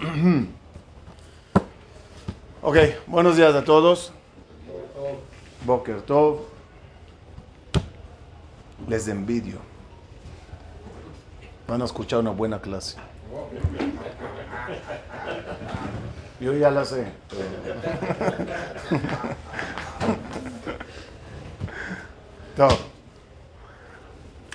[2.66, 4.10] Ok, buenos días a todos.
[5.66, 6.46] Boker Tov.
[8.88, 9.58] Les envidio.
[11.68, 12.96] Van a escuchar una buena clase.
[16.40, 17.04] Yo ya la sé.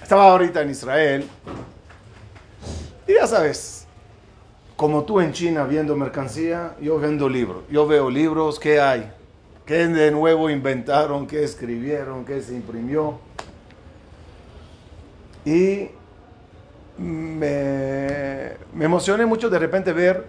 [0.02, 1.30] Estaba ahorita en Israel
[3.06, 3.86] y ya sabes,
[4.80, 7.64] como tú en China viendo mercancía, yo vendo libros.
[7.70, 9.12] Yo veo libros, ¿qué hay?
[9.66, 11.28] ¿Qué de nuevo inventaron?
[11.28, 12.24] ¿Qué escribieron?
[12.24, 13.20] ¿Qué se imprimió?
[15.44, 15.90] Y
[16.98, 20.26] me, me emocioné mucho de repente ver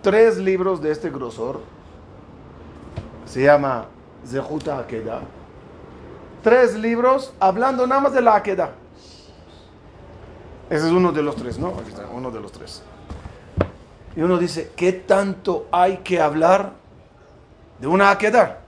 [0.00, 1.58] tres libros de este grosor.
[3.26, 3.86] Se llama
[4.24, 5.22] Zehuta Akeda.
[6.44, 8.74] Tres libros hablando nada más de la Akeda.
[10.70, 11.70] Ese es uno de los tres, ¿no?
[11.70, 12.84] Aquí está, uno de los tres.
[14.16, 16.72] Y uno dice, ¿qué tanto hay que hablar
[17.80, 18.60] de una Akeda?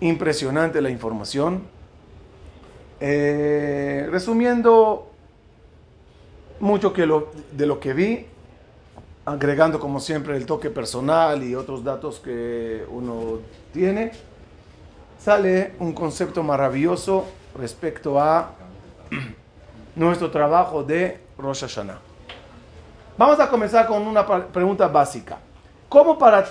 [0.00, 1.62] Impresionante la información.
[3.00, 5.10] Eh, resumiendo
[6.60, 8.26] mucho de lo que vi,
[9.24, 13.40] agregando como siempre el toque personal y otros datos que uno
[13.72, 14.12] tiene,
[15.18, 18.52] sale un concepto maravilloso respecto a
[19.96, 22.07] nuestro trabajo de Rosh Hashanah.
[23.18, 25.38] Vamos a comenzar con una pregunta básica.
[25.88, 26.46] ¿Cómo, para,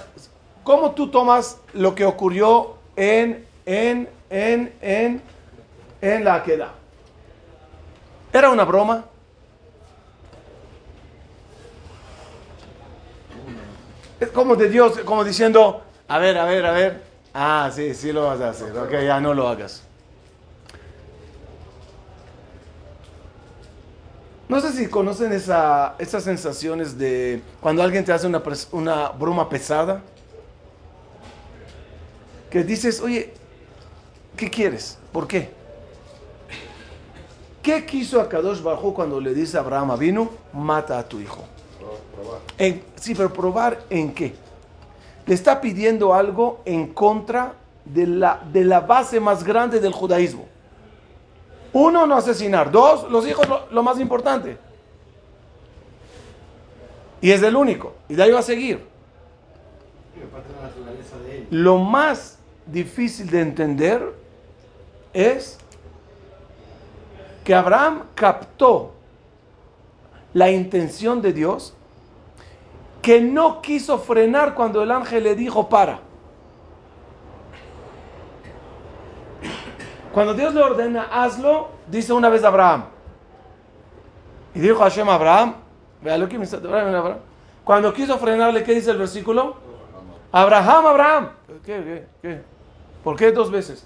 [0.64, 5.22] cómo tú tomas lo que ocurrió en, en, en, en,
[6.02, 6.74] en la queda?
[8.34, 9.06] ¿Era una broma?
[14.20, 17.04] Es como de Dios, como diciendo, a ver, a ver, a ver.
[17.34, 18.78] Ah, sí, sí lo vas a hacer.
[18.78, 19.87] Ok, ya no lo hagas.
[24.50, 28.42] No sé si conocen esa, esas sensaciones de cuando alguien te hace una,
[28.72, 30.02] una broma pesada.
[32.50, 33.34] Que dices, oye,
[34.38, 34.98] ¿qué quieres?
[35.12, 35.50] ¿Por qué?
[37.62, 41.44] ¿Qué quiso Akadosh Bajo cuando le dice a Abraham vino, mata a tu hijo?
[42.58, 44.34] En, sí, pero probar en qué.
[45.26, 50.46] Le está pidiendo algo en contra de la base más grande del judaísmo.
[51.80, 52.72] Uno, no asesinar.
[52.72, 54.58] Dos, los hijos, lo, más importante.
[57.22, 57.94] Y es el único.
[58.10, 58.84] Y de ahí va a seguir.
[61.52, 64.12] Lo más difícil de entender
[65.14, 65.60] es
[67.44, 68.94] que Abraham captó
[70.34, 71.76] la intención de Dios
[73.04, 76.00] que no quiso frenar cuando el ángel le dijo para.
[80.14, 82.86] Cuando Dios le ordena, hazlo, dice una vez Abraham.
[84.56, 85.56] Y dijo Hashem a Abraham.
[87.64, 89.56] Cuando quiso frenarle, ¿qué dice el versículo?
[90.32, 91.30] Abraham, Abraham.
[91.66, 92.44] ¿Qué, qué, qué?
[93.04, 93.86] ¿Por qué dos veces?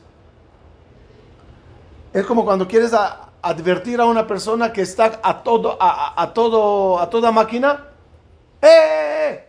[2.13, 2.93] Es como cuando quieres
[3.41, 7.87] advertir a una persona que está a todo, a, todo, a toda máquina.
[8.61, 8.67] ¡Eh!
[8.67, 9.47] eh, eh!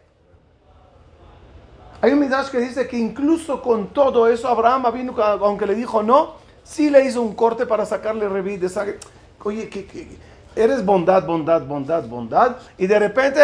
[2.00, 6.02] Hay un midrash que dice que incluso con todo eso Abraham vino, aunque le dijo
[6.02, 6.34] no,
[6.64, 8.98] sí le hizo un corte para sacarle revit de sangre.
[9.44, 10.08] Oye, que,
[10.54, 13.42] eres bondad, bondad, bondad, bondad, y de repente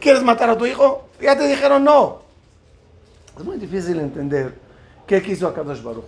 [0.00, 1.08] quieres matar a tu hijo.
[1.20, 2.22] Ya te dijeron no.
[3.36, 4.54] Es muy difícil entender
[5.06, 6.04] qué quiso Akadosh Baruch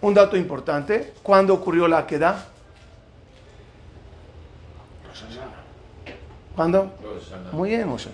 [0.00, 2.46] Un dato importante, ¿cuándo ocurrió la queda?
[6.54, 6.92] ¿Cuándo?
[7.52, 8.10] Muy bien, Moshe.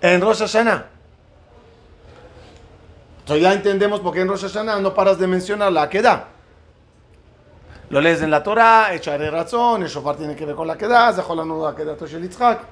[0.00, 0.91] En Rosh Hashanah.
[3.22, 6.26] Entonces ya entendemos por qué en Rosh Hashanah no paras de mencionar la queda.
[7.88, 11.12] Lo lees en la Torah, echaré razón, el shofar tiene que ver con la queda,
[11.12, 12.62] Zahol la queda Toshel Yitzhak.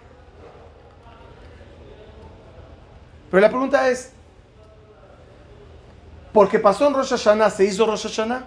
[3.31, 4.13] Pero la pregunta es,
[6.33, 8.47] ¿porque pasó en Rosh Hashanah, se hizo Rosh Hashanah?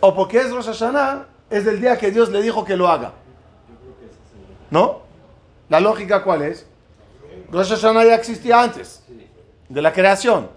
[0.00, 3.12] ¿O porque es Rosh Hashanah, es el día que Dios le dijo que lo haga?
[4.70, 5.00] ¿No?
[5.70, 6.66] ¿La lógica cuál es?
[7.50, 9.03] Rosh Hashanah ya existía antes
[9.74, 10.48] de la creación.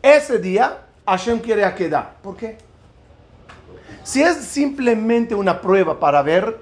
[0.00, 2.14] Ese día Hashem quiere a quedar.
[2.22, 2.56] ¿Por qué?
[4.04, 6.60] Si es simplemente una prueba para ver,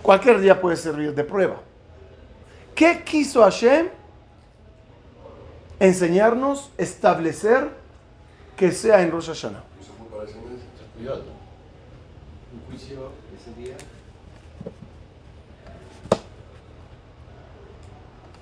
[0.00, 1.60] cualquier día puede servir de prueba.
[2.74, 3.88] ¿Qué quiso Hashem?
[5.78, 7.68] Enseñarnos, establecer
[8.56, 9.62] que sea en Rosh Hashanah.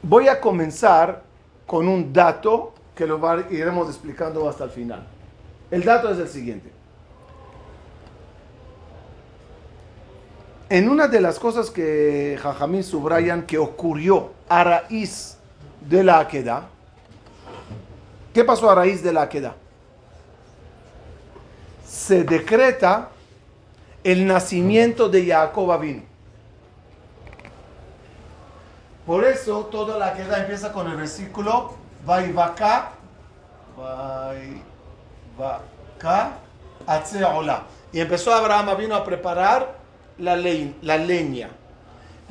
[0.03, 1.34] Voy a comenzar
[1.67, 3.19] con un dato que lo
[3.51, 5.07] iremos explicando hasta el final.
[5.71, 6.71] El dato es el siguiente.
[10.69, 15.37] En una de las cosas que Jajamín subrayan que ocurrió a raíz
[15.81, 16.69] de la Aqueda,
[18.33, 19.57] ¿qué pasó a raíz de la Aqueda?
[21.87, 23.11] Se decreta
[24.03, 26.14] el nacimiento de Jacob vino.
[29.07, 31.75] Por eso toda la Aqueda empieza con el versículo
[32.07, 32.93] Vaivaka,
[35.37, 36.33] Vaivaka,
[36.87, 37.65] Atzeola.
[37.93, 39.77] Y empezó Abraham vino a preparar
[40.19, 41.51] la, la leña.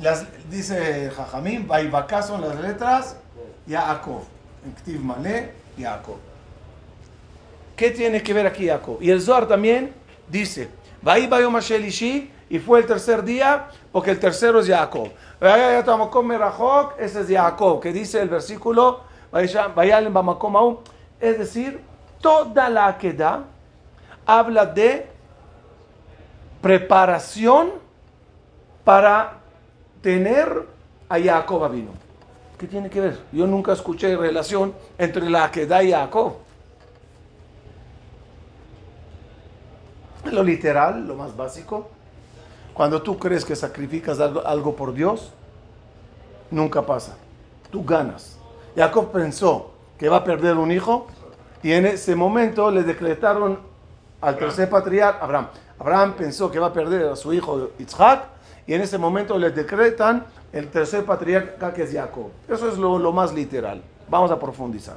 [0.00, 3.16] Las, dice Jajamín, Vaivaka son las letras
[3.66, 4.22] Yaakov.
[4.80, 6.16] Ktiv Male, Yaakov.
[7.76, 9.02] ¿Qué tiene que ver aquí Yaakov?
[9.02, 9.92] Y el Zohar también
[10.28, 10.68] dice,
[11.02, 11.56] Vaibayom
[12.54, 15.08] y fue el tercer día, porque el tercero es Jacob.
[17.00, 19.00] Ese es Jacob, que dice el versículo,
[19.32, 21.80] es decir,
[22.20, 23.42] toda la queda
[24.24, 25.08] habla de
[26.62, 27.72] preparación
[28.84, 29.38] para
[30.00, 30.68] tener
[31.08, 31.90] a Jacob vino.
[32.56, 33.18] ¿Qué tiene que ver?
[33.32, 36.34] Yo nunca escuché relación entre la queda y Jacob.
[40.30, 41.88] Lo literal, lo más básico.
[42.74, 45.32] Cuando tú crees que sacrificas algo, por Dios,
[46.50, 47.16] nunca pasa.
[47.70, 48.36] Tú ganas.
[48.76, 51.06] Jacob pensó que va a perder un hijo
[51.62, 53.60] y en ese momento le decretaron
[54.20, 55.48] al tercer patriarca, Abraham.
[55.78, 58.24] Abraham pensó que va a perder a su hijo Isaac
[58.66, 62.30] y en ese momento le decretan el tercer patriarca que es Jacob.
[62.48, 63.82] Eso es lo, lo más literal.
[64.08, 64.96] Vamos a profundizar.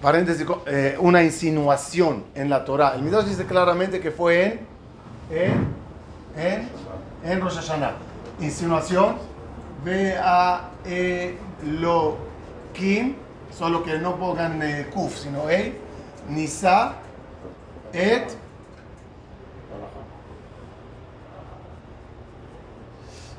[0.00, 2.94] Paréntesis, eh, una insinuación en la Torah.
[2.94, 4.60] El Midrash dice claramente que fue en,
[5.30, 5.68] en,
[6.36, 6.68] en,
[7.24, 7.94] en Rosh Hashanah.
[8.40, 9.16] Insinuación,
[9.84, 10.70] ve a
[11.64, 12.16] lo
[12.72, 13.16] kim,
[13.50, 15.74] solo que no pongan eh, kuf, sino e,
[16.28, 16.94] nisa,
[17.92, 18.36] et,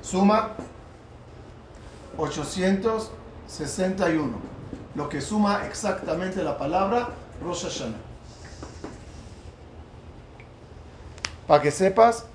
[0.01, 0.51] suma
[2.17, 4.60] 861
[4.95, 7.09] lo que suma exactamente la palabra
[7.43, 7.97] Rosh Hashanah.
[11.47, 12.25] Para que sepas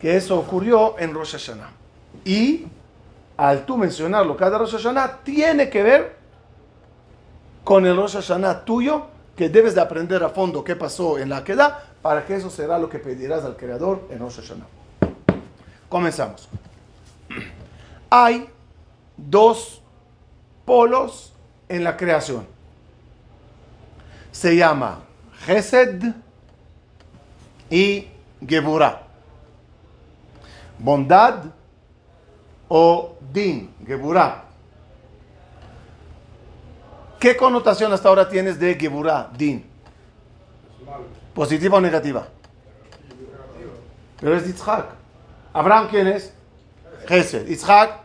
[0.00, 1.70] que eso ocurrió en Rosh Hashanah.
[2.24, 2.66] Y
[3.36, 6.16] al tú mencionarlo cada Rosh Hashanah, tiene que ver
[7.64, 11.44] con el Rosh Hashanah tuyo, que debes de aprender a fondo qué pasó en la
[11.44, 14.66] queda, para que eso será lo que pedirás al Creador en Rosh Hashanah.
[15.88, 16.48] Comenzamos.
[18.10, 18.48] Hay
[19.16, 19.82] dos
[20.64, 21.32] polos
[21.68, 22.46] en la creación.
[24.32, 25.00] Se llama
[25.44, 26.02] Gesed
[27.70, 28.08] y
[28.46, 29.02] Geburah.
[30.78, 31.44] Bondad
[32.68, 34.44] o Din, Geburah.
[37.18, 39.64] ¿Qué connotación hasta ahora tienes de Geburah, Din?
[41.34, 42.26] ¿Positiva o negativa?
[44.20, 44.86] Pero es Yitzhak.
[45.52, 46.32] ¿Abraham quién es?
[47.06, 47.46] Gesed.
[47.46, 48.00] ¿Yitzhak?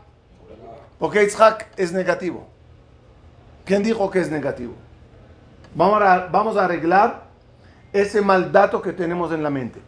[0.98, 2.51] ¿Por qué Yitzhak es negativo?
[3.72, 4.74] ¿Quién dijo que es negativo?
[5.74, 7.28] Vamos a, vamos a arreglar
[7.94, 9.80] ese mal dato que tenemos en la mente.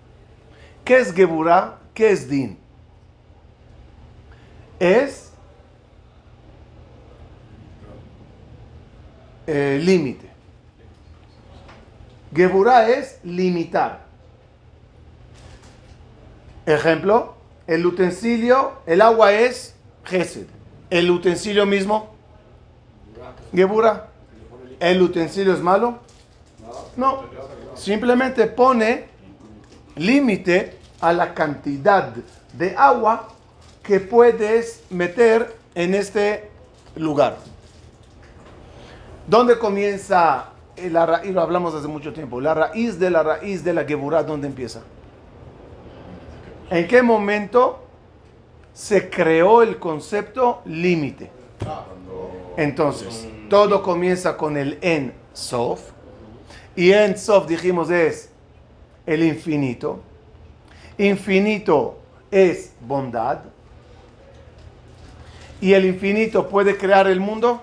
[0.86, 1.80] ¿Qué es Geburah?
[1.94, 2.58] ¿Qué es Din?
[4.80, 5.34] Es
[9.48, 10.30] límite.
[12.34, 14.06] Geburah es limitar.
[16.66, 17.36] Ejemplo,
[17.68, 20.48] el utensilio, el agua es Gesed.
[20.90, 22.13] El utensilio mismo
[23.54, 24.08] Gebura,
[24.80, 26.00] ¿el utensilio es malo?
[26.96, 27.24] No,
[27.76, 29.06] simplemente pone
[29.96, 32.14] límite a la cantidad
[32.54, 33.30] de agua
[33.84, 36.50] que puedes meter en este
[36.96, 37.38] lugar.
[39.28, 41.34] ¿Dónde comienza la raíz?
[41.34, 42.42] Lo hablamos hace mucho tiempo.
[42.42, 44.82] La raíz de la raíz de la Geburah, ¿dónde empieza?
[46.70, 47.80] ¿En qué momento
[48.74, 51.30] se creó el concepto límite?
[52.58, 55.92] Entonces, todo comienza con el En Sof.
[56.76, 58.30] Y En Sof, dijimos, es
[59.06, 60.00] el infinito.
[60.98, 61.98] Infinito
[62.32, 63.40] es bondad.
[65.62, 67.62] ¿Y el infinito puede crear el mundo?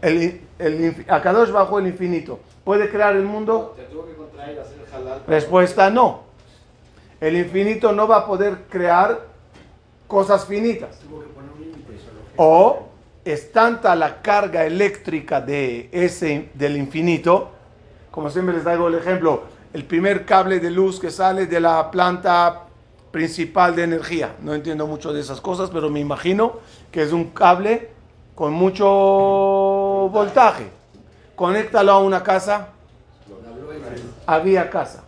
[0.00, 2.40] El, el, Akadosh bajo el infinito.
[2.64, 3.76] ¿Puede crear el mundo?
[5.26, 6.22] Respuesta no.
[7.20, 9.26] El infinito no va a poder crear
[10.06, 11.00] cosas finitas.
[12.36, 12.88] O
[13.24, 17.50] es tanta la carga eléctrica de ese, del infinito,
[18.10, 21.90] como siempre les traigo el ejemplo, el primer cable de luz que sale de la
[21.90, 22.62] planta
[23.10, 24.34] principal de energía.
[24.42, 26.60] No entiendo mucho de esas cosas, pero me imagino
[26.90, 27.90] que es un cable
[28.34, 28.84] con mucho
[30.12, 30.66] voltaje.
[31.34, 32.68] Conéctalo a una casa.
[34.26, 35.04] Había casa.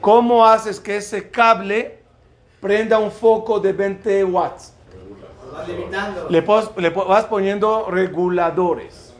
[0.00, 1.98] ¿Cómo haces que ese cable
[2.60, 4.75] prenda un foco de 20 watts?
[6.28, 9.14] Le, vas poniendo reguladores,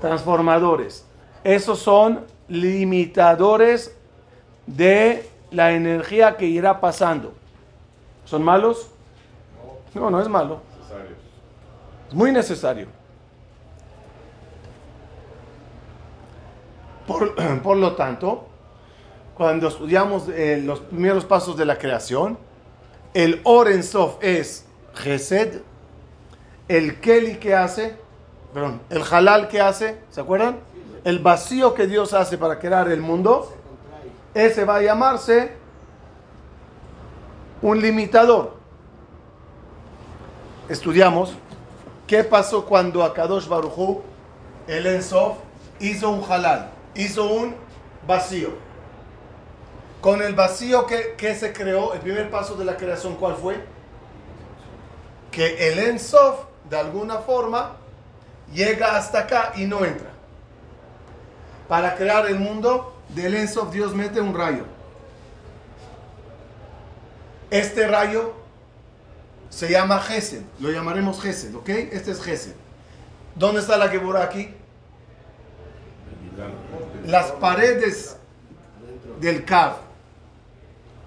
[0.00, 1.06] transformadores.
[1.44, 3.96] Esos son limitadores
[4.66, 7.34] de la energía que irá pasando.
[8.24, 8.90] ¿Son malos?
[9.94, 10.60] No, no es malo.
[12.08, 12.86] Es muy necesario.
[17.06, 18.46] Por, lo tanto,
[19.36, 22.38] cuando estudiamos eh, los primeros pasos de la creación,
[23.14, 23.42] el
[23.82, 25.62] Sof es Gesed,
[26.68, 27.96] el Keli que hace,
[28.52, 30.58] perdón, el Halal que hace, ¿se acuerdan?
[31.04, 33.52] El vacío que Dios hace para crear el mundo,
[34.34, 35.52] ese va a llamarse
[37.62, 38.54] un limitador.
[40.68, 41.34] Estudiamos
[42.06, 44.02] qué pasó cuando Akadosh Baruchu,
[44.66, 45.38] el Ensof,
[45.80, 47.54] hizo un halal, hizo un
[48.06, 48.50] vacío.
[50.00, 53.60] Con el vacío que, que se creó, el primer paso de la creación, ¿cuál fue?
[55.30, 57.76] Que el Ensof, de alguna forma,
[58.52, 60.10] llega hasta acá y no entra.
[61.68, 64.64] Para crear el mundo, del Ensof Dios mete un rayo.
[67.50, 68.34] Este rayo
[69.50, 71.68] se llama Gesed, lo llamaremos Gesed, ¿ok?
[71.68, 72.54] Este es Gesed.
[73.34, 74.54] ¿Dónde está la Geburah aquí?
[77.06, 78.16] Las paredes
[79.20, 79.76] del Kav.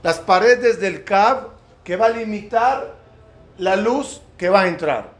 [0.02, 1.50] Las paredes del Kav
[1.84, 2.93] que va a limitar
[3.58, 5.12] la luz que va a entrar.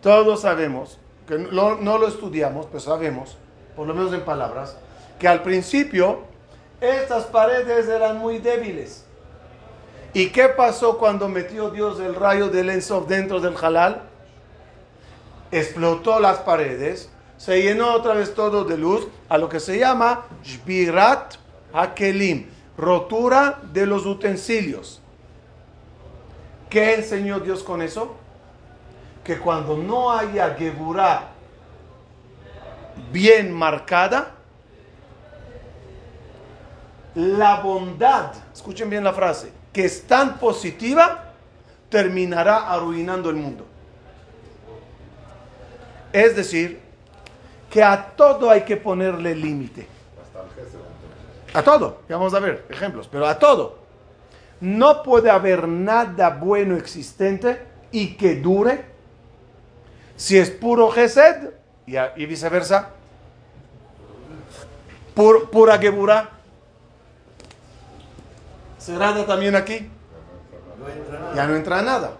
[0.00, 3.36] Todos sabemos, que no, lo estudiamos, pero sabemos,
[3.76, 4.76] por lo menos en palabras,
[5.18, 6.20] que al principio
[6.80, 9.04] estas paredes eran muy débiles.
[10.14, 14.02] ¿Y qué pasó cuando metió Dios el rayo del Ensof dentro del halal?
[15.50, 20.26] Explotó las paredes, se llenó otra vez todo de luz, a lo que se llama
[20.42, 21.34] Shbirat
[21.72, 25.01] Hakelim, rotura de los utensilios.
[26.72, 28.14] ¿Qué enseñó Dios con eso?
[29.22, 31.28] Que cuando no haya Geburah
[33.12, 34.30] bien marcada,
[37.14, 41.34] la bondad, escuchen bien la frase, que es tan positiva,
[41.90, 43.66] terminará arruinando el mundo.
[46.10, 46.80] Es decir,
[47.70, 49.86] que a todo hay que ponerle límite.
[51.52, 53.81] A todo, vamos a ver ejemplos, pero a todo.
[54.62, 58.84] No puede haber nada bueno existente y que dure
[60.16, 61.50] si es puro Gesed
[61.84, 62.90] y, viceversa.
[65.14, 66.30] pura Geburah
[68.78, 69.88] cerrada también aquí.
[71.34, 72.12] ya no entra nada.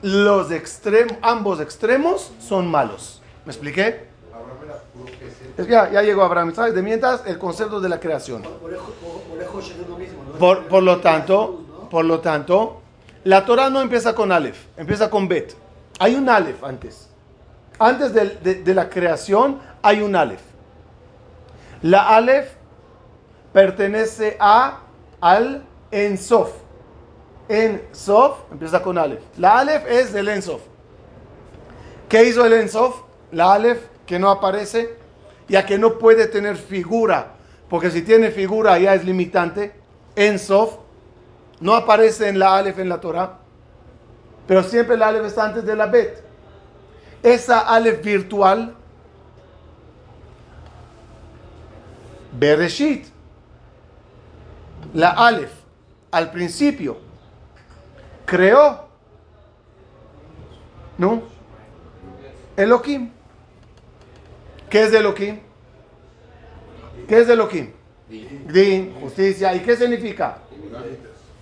[0.00, 3.20] Los extremos, ambos extremos son malos.
[3.44, 4.06] ¿Me expliqué?
[5.68, 6.54] Ya, ya llegó Abraham.
[6.54, 6.74] ¿Sabes?
[6.74, 8.42] De mientras, el concepto de la creación.
[10.38, 11.63] Por, por lo tanto,
[11.94, 12.82] por lo tanto,
[13.22, 15.54] la Torah no empieza con Aleph, empieza con Bet.
[16.00, 17.08] Hay un Aleph antes.
[17.78, 20.40] Antes de, la creación hay un Aleph.
[21.82, 22.48] La Aleph
[23.52, 24.80] pertenece a
[25.20, 26.50] al en Sof.
[27.48, 29.22] En Sof empieza con Aleph.
[29.38, 30.62] La Aleph es del Ensof.
[32.08, 33.02] ¿Qué hizo el Ensof?
[33.30, 34.96] La Aleph que no aparece,
[35.48, 37.34] ya que no puede tener figura,
[37.70, 39.72] porque si tiene figura ya es limitante.
[40.16, 40.78] En Sof
[41.64, 43.38] no aparece en la Aleph en la Torah,
[44.46, 46.22] pero siempre la Aleph está antes de la Bet.
[47.22, 48.74] Esa Aleph virtual,
[52.32, 53.06] Bereshit,
[54.92, 55.52] la Aleph
[56.10, 56.98] al principio
[58.26, 58.86] creó,
[60.98, 61.22] ¿no?
[62.58, 63.10] Elohim.
[64.68, 65.40] ¿Qué es Elohim?
[67.08, 67.72] ¿Qué es Elohim?
[68.52, 69.54] Din, justicia.
[69.54, 70.40] ¿Y qué significa?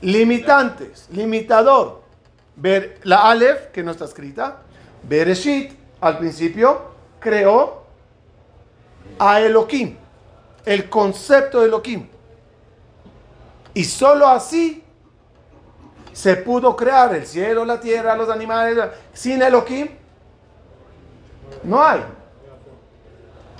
[0.03, 2.03] Limitantes, limitador.
[2.57, 4.59] Ver, la Aleph, que no está escrita,
[5.05, 6.83] Bereshit, al principio,
[7.19, 7.83] creó
[9.19, 9.97] a Elohim,
[10.65, 12.09] el concepto de Elohim.
[13.75, 14.83] Y solo así
[16.13, 18.77] se pudo crear el cielo, la tierra, los animales.
[19.15, 19.89] Sin Elohim,
[21.63, 22.03] no hay.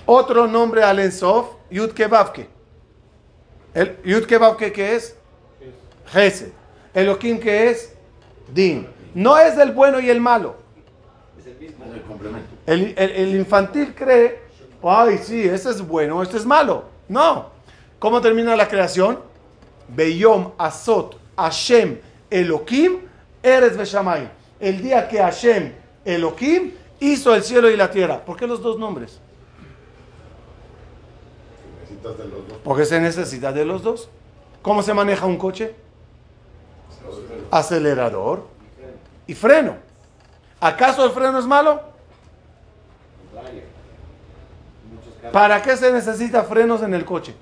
[0.05, 2.49] Otro nombre al Ensof, Yud Kebabke.
[3.73, 5.15] El Yud ¿qué es?
[6.11, 6.51] Gesed.
[6.93, 7.93] Elohim, ¿qué es?
[8.53, 8.87] Din.
[9.13, 10.55] No es el bueno y el malo.
[12.65, 14.39] El, el, el infantil cree,
[14.81, 16.85] ay, sí, este es bueno, este es malo.
[17.07, 17.49] No.
[17.99, 19.19] ¿Cómo termina la creación?
[19.87, 22.99] Beyom Asot Hashem Elohim
[23.41, 24.29] Eres Beshamay.
[24.59, 25.73] El día que Hashem
[26.05, 28.23] Elohim hizo el cielo y la tierra.
[28.23, 29.19] ¿Por qué los dos nombres?
[32.63, 34.09] Porque se necesita de los dos.
[34.61, 35.75] ¿Cómo se maneja un coche?
[37.53, 38.47] Acelerador
[39.27, 39.75] y freno.
[40.59, 41.83] ¿Acaso el freno es malo?
[45.31, 47.35] ¿Para qué se necesita frenos en el coche?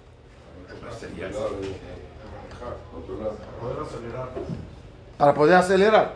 [5.18, 6.16] Para poder acelerar.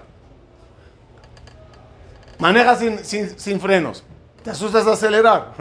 [2.37, 2.99] Maneja sin,
[3.39, 4.03] sin, frenos.
[4.43, 5.53] Te asustas de acelerar.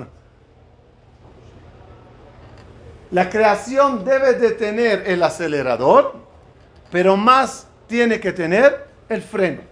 [3.12, 6.16] La creación debe de tener el acelerador,
[6.90, 9.62] pero más tiene que tener el freno.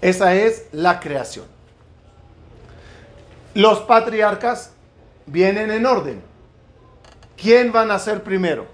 [0.00, 1.46] Esa es la creación.
[3.54, 4.72] Los patriarcas
[5.26, 6.22] vienen en orden.
[7.36, 8.66] ¿Quién van a ser primero?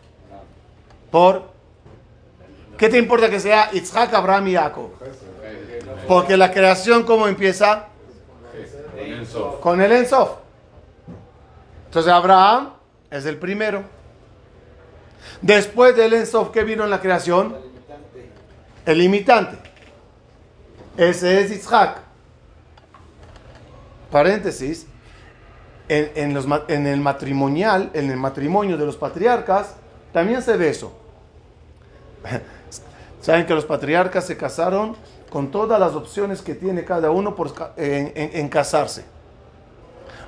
[1.11, 1.51] Por
[2.81, 4.93] ¿Qué te importa que sea Isaac, Abraham y Jacob?
[6.09, 7.89] Porque la creación, ¿cómo empieza?
[9.61, 10.31] Con el Ensof.
[11.85, 12.71] Entonces Abraham
[13.11, 13.83] es el primero.
[15.43, 17.57] Después del Ensof, ¿qué vino en la creación?
[18.85, 19.57] El limitante.
[20.97, 21.99] Ese es Isaac.
[24.11, 24.87] Paréntesis.
[25.89, 26.37] En,
[26.69, 29.75] en el matrimonial, en el matrimonio de los patriarcas,
[30.13, 30.93] también se ve eso.
[33.21, 34.97] Saben que los patriarcas se casaron
[35.31, 39.05] con todas las opciones que tiene cada uno por, en, casarse.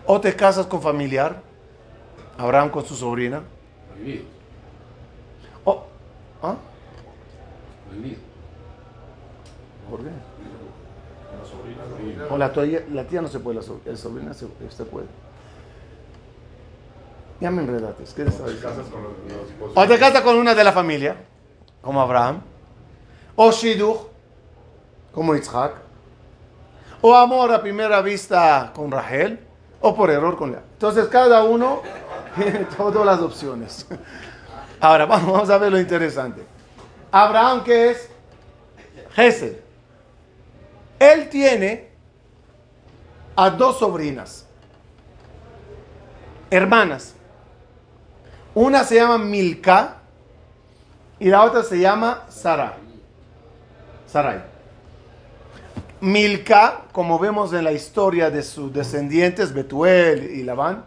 [0.07, 1.43] O te casas con familiar,
[2.39, 3.43] Abraham con su sobrina.
[6.43, 6.57] O, ¿ah?
[9.91, 10.11] ¿Por qué?
[12.31, 12.53] O la,
[12.93, 14.47] la tía no se puede, la, sobrina se,
[14.85, 15.07] puede.
[17.41, 18.13] Ya me enredates.
[18.15, 21.17] ¿Qué o te casas con una de la familia,
[21.81, 22.43] como Abraham
[23.37, 23.99] o Shidduch,
[25.13, 25.75] como Isaac,
[27.01, 29.41] o amor a primera vista con Rahel,
[29.81, 30.63] o por error con Lea.
[30.75, 31.83] Entonces cada uno
[32.37, 33.87] tiene todas las opciones.
[34.83, 36.43] Ahora vamos a ver lo interesante.
[37.13, 38.11] Abraham, que es
[39.15, 39.57] Gesed,
[40.99, 41.89] él tiene
[43.37, 44.45] a dos sobrinas,
[46.51, 47.15] hermanas.
[48.55, 49.99] Una se llama Milka
[51.19, 52.77] y la otra se llama Sara.
[54.07, 54.43] Sarai.
[56.01, 60.85] Milka, como vemos en la historia de sus descendientes, Betuel y Labán,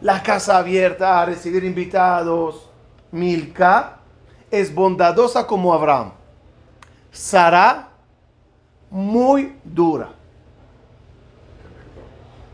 [0.00, 2.71] la casa abierta a recibir invitados.
[3.12, 3.98] Milka
[4.50, 6.12] es bondadosa como Abraham.
[7.10, 7.88] Sara,
[8.90, 10.10] muy dura.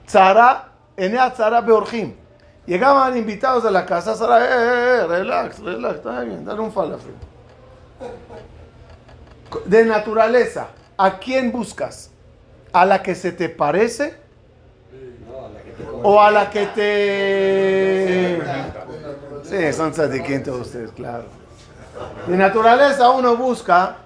[0.06, 2.14] Sara, en Sara Beorjim.
[2.66, 6.70] Llegaban invitados a la casa, Sara, eh, eh, eh relax, relax, está bien, dale un
[6.70, 7.14] falafel
[9.64, 12.10] de naturaleza, ¿a quién buscas?
[12.72, 14.16] ¿A la que se te parece?
[16.02, 18.38] ¿O a la que te...
[19.48, 21.24] Sí, son todos ustedes, claro.
[22.26, 23.96] De naturaleza uno busca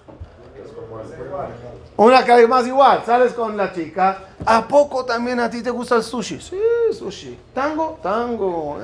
[1.97, 3.03] una que más igual.
[3.05, 4.19] Sales con la chica.
[4.45, 6.41] ¿A poco también a ti te gusta el sushi?
[6.41, 6.59] Sí,
[6.97, 7.39] sushi.
[7.55, 8.79] Tango, tango.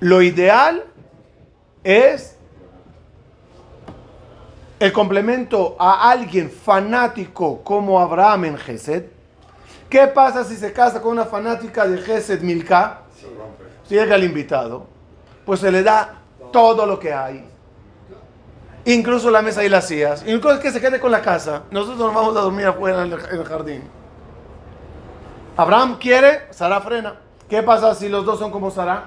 [0.00, 0.84] Lo ideal
[1.84, 2.36] es
[4.78, 9.04] el complemento a alguien fanático como Abraham en Gesed.
[9.90, 13.00] ¿Qué pasa si se casa con una fanática de Gesed Milka?
[13.84, 14.86] Si llega el invitado,
[15.44, 16.20] pues se le da
[16.52, 17.44] todo lo que hay.
[18.84, 20.24] Incluso la mesa y las sillas.
[20.26, 21.64] Incluso que se quede con la casa.
[21.72, 23.82] Nosotros nos vamos a dormir afuera en el, jardín.
[25.56, 27.16] Abraham quiere, Sara frena.
[27.48, 29.06] ¿Qué pasa si los dos son como Sara?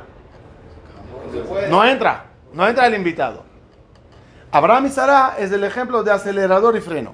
[1.69, 2.25] No entra.
[2.51, 3.43] No entra el invitado.
[4.51, 7.13] Abraham y Sara es el ejemplo de acelerador y freno.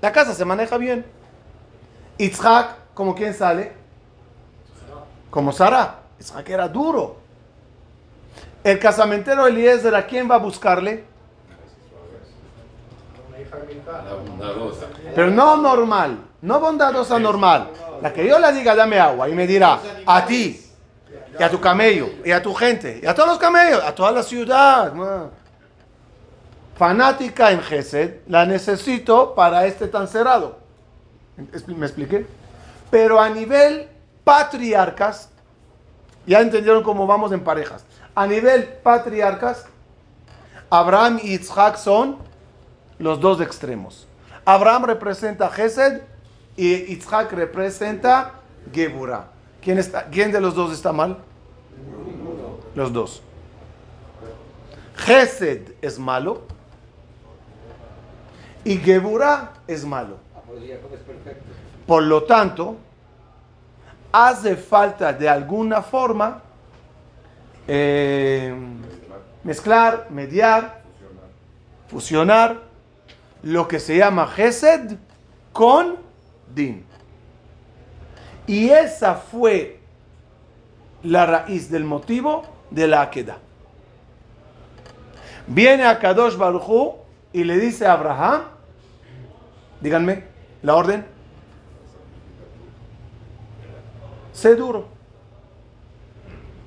[0.00, 1.06] La casa se maneja bien.
[2.18, 3.72] Itzhak, ¿como quién sale?
[5.30, 6.00] Como Sara.
[6.18, 7.16] Itzhak era duro.
[8.62, 11.04] El casamentero Eliezer, ¿a quién va a buscarle?
[15.14, 17.70] Pero no normal, no bondadosa normal.
[18.02, 20.60] La que yo le diga, dame agua y me dirá, a ti,
[21.38, 24.12] y a tu camello, y a tu gente, y a todos los camellos, a toda
[24.12, 24.92] la ciudad.
[26.76, 30.58] Fanática en Gesed, la necesito para este tan cerrado.
[31.66, 32.26] ¿Me expliqué?
[32.90, 33.88] Pero a nivel
[34.24, 35.30] patriarcas,
[36.26, 37.84] ya entendieron cómo vamos en parejas.
[38.14, 39.66] A nivel patriarcas,
[40.68, 42.18] Abraham y Isaac son
[42.98, 44.06] los dos extremos.
[44.44, 46.02] Abraham representa Gesed
[46.56, 48.32] y Isaac representa
[48.72, 49.28] Geburah.
[49.60, 51.18] ¿Quién, está, ¿Quién de los dos está mal?
[52.74, 53.22] Los dos.
[54.96, 56.42] Gesed es malo
[58.64, 60.18] Y Geburah es malo.
[61.90, 62.76] Por lo tanto,
[64.12, 66.40] hace falta de alguna forma
[67.66, 68.54] eh,
[69.42, 70.82] mezclar, mediar,
[71.88, 72.60] fusionar
[73.42, 74.98] lo que se llama Gesed
[75.52, 75.96] con
[76.54, 76.86] Din.
[78.46, 79.80] Y esa fue
[81.02, 83.38] la raíz del motivo de la Akeda.
[85.48, 86.98] Viene a Kadosh Baruchu
[87.32, 88.42] y le dice a Abraham,
[89.80, 90.22] díganme,
[90.62, 91.19] la orden,
[94.40, 94.88] sé duro.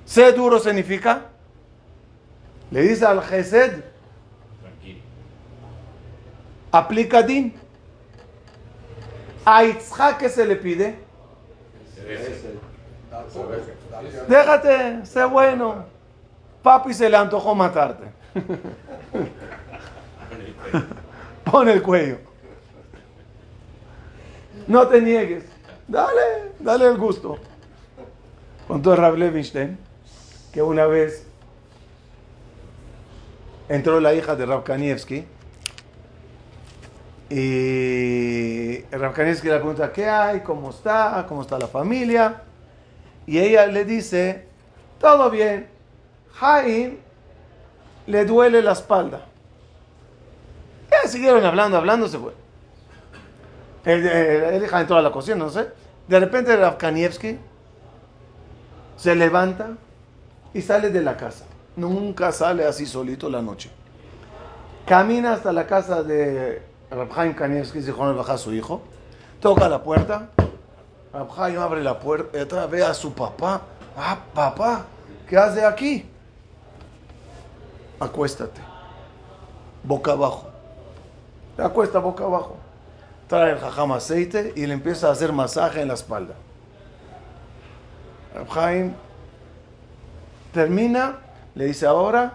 [0.06, 1.24] Sé duro significa,
[2.70, 3.84] le dice al Gesed,
[6.72, 7.54] aplica din.
[9.46, 10.96] A Itzhak que se le pide,
[14.28, 15.86] déjate, sé bueno.
[16.62, 18.06] Papi se le antojó matarte.
[21.44, 22.20] Pon el cuello.
[24.66, 25.44] No te niegues.
[25.88, 27.38] Dale, dale el gusto.
[28.68, 29.78] Contó Rav Levinstein
[30.52, 31.26] que una vez
[33.68, 35.26] entró la hija de Rav Kanievski
[37.30, 40.42] y Rav Kanievski le pregunta, ¿qué hay?
[40.42, 41.26] ¿Cómo está?
[41.28, 42.44] ¿Cómo está la familia?
[43.26, 44.46] Y ella le dice,
[45.00, 45.68] todo bien.
[46.34, 46.98] Jaime
[48.06, 49.26] le duele la espalda.
[50.92, 52.34] Ya siguieron hablando, hablando, se fue.
[53.86, 55.68] El, hija entró a la cocina, no sé.
[56.08, 57.40] De repente Rav Kanievski
[59.04, 59.72] se levanta
[60.54, 61.44] y sale de la casa.
[61.76, 63.70] Nunca sale así solito la noche.
[64.86, 68.82] Camina hasta la casa de Rabhaim Kanievski, su hijo.
[69.42, 70.30] Toca la puerta.
[71.12, 73.64] Rabhaim abre la puerta, ve a su papá.
[73.98, 74.86] Ah, papá,
[75.28, 76.06] ¿qué hace aquí?
[78.00, 78.62] Acuéstate.
[79.84, 80.48] Boca abajo.
[81.58, 82.56] acuesta boca abajo.
[83.28, 86.36] Trae el jajam aceite y le empieza a hacer masaje en la espalda.
[88.34, 88.94] Rabhaim
[90.54, 91.18] termina,
[91.56, 92.34] le dice ahora,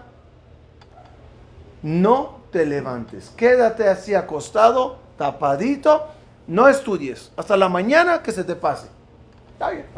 [1.81, 6.07] no te levantes, quédate así acostado, tapadito,
[6.47, 8.87] no estudies, hasta la mañana que se te pase.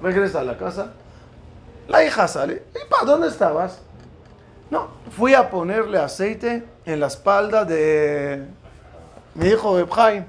[0.02, 0.92] regresa a la casa,
[1.88, 3.80] la hija sale, ¿y para dónde estabas?
[4.70, 8.46] No, fui a ponerle aceite en la espalda de
[9.36, 10.26] mi hijo Jaime.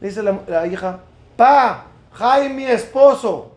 [0.00, 0.98] Dice la, la hija,
[1.36, 3.51] pa, Jaime mi esposo,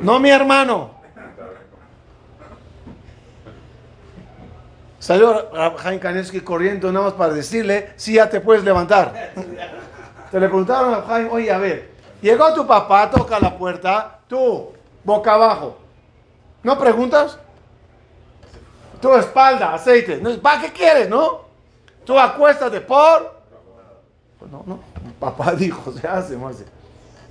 [0.00, 0.94] no mi hermano.
[4.98, 9.32] Salió Jaime Kaneski corriendo nada más para decirle si ya te puedes levantar.
[10.30, 11.90] Te le preguntaron a Jaime, oye, a ver,
[12.22, 14.72] llegó tu papá, toca la puerta, tú,
[15.04, 15.76] boca abajo.
[16.62, 17.38] ¿No preguntas?
[19.00, 20.16] Tu espalda, aceite.
[20.38, 21.42] ¿Para qué quieres, no?
[22.06, 23.34] Tú acuéstate por...
[24.38, 24.80] Pues no, no.
[25.20, 26.56] Papá dijo, se hace, más.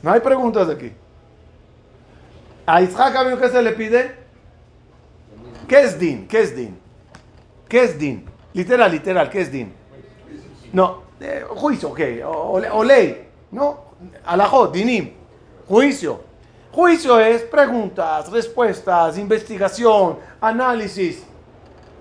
[0.04, 0.94] No hay preguntas aquí.
[2.66, 4.16] A Isaac, ¿qué se le pide?
[5.68, 6.28] ¿Qué es din?
[6.28, 6.80] ¿Qué es din?
[7.68, 8.26] ¿Qué es din?
[8.54, 9.74] Literal, literal, ¿qué es din?
[10.72, 13.86] No, eh, juicio, ok, o, ley, no,
[14.26, 15.12] alajot, dinim,
[15.68, 16.22] juicio.
[16.72, 21.24] Juicio es preguntas, respuestas, investigación, análisis.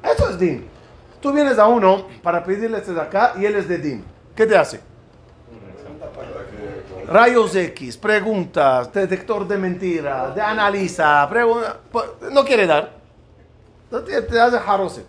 [0.03, 0.67] Eso es din.
[1.21, 4.05] Tú vienes a uno para pedirle este de acá y él es de din.
[4.35, 4.81] ¿Qué te hace?
[7.13, 12.91] Rayos X, preguntas, detector de mentiras, de analiza, pregunta, pues, no quiere dar.
[14.07, 15.05] Te hace jarose.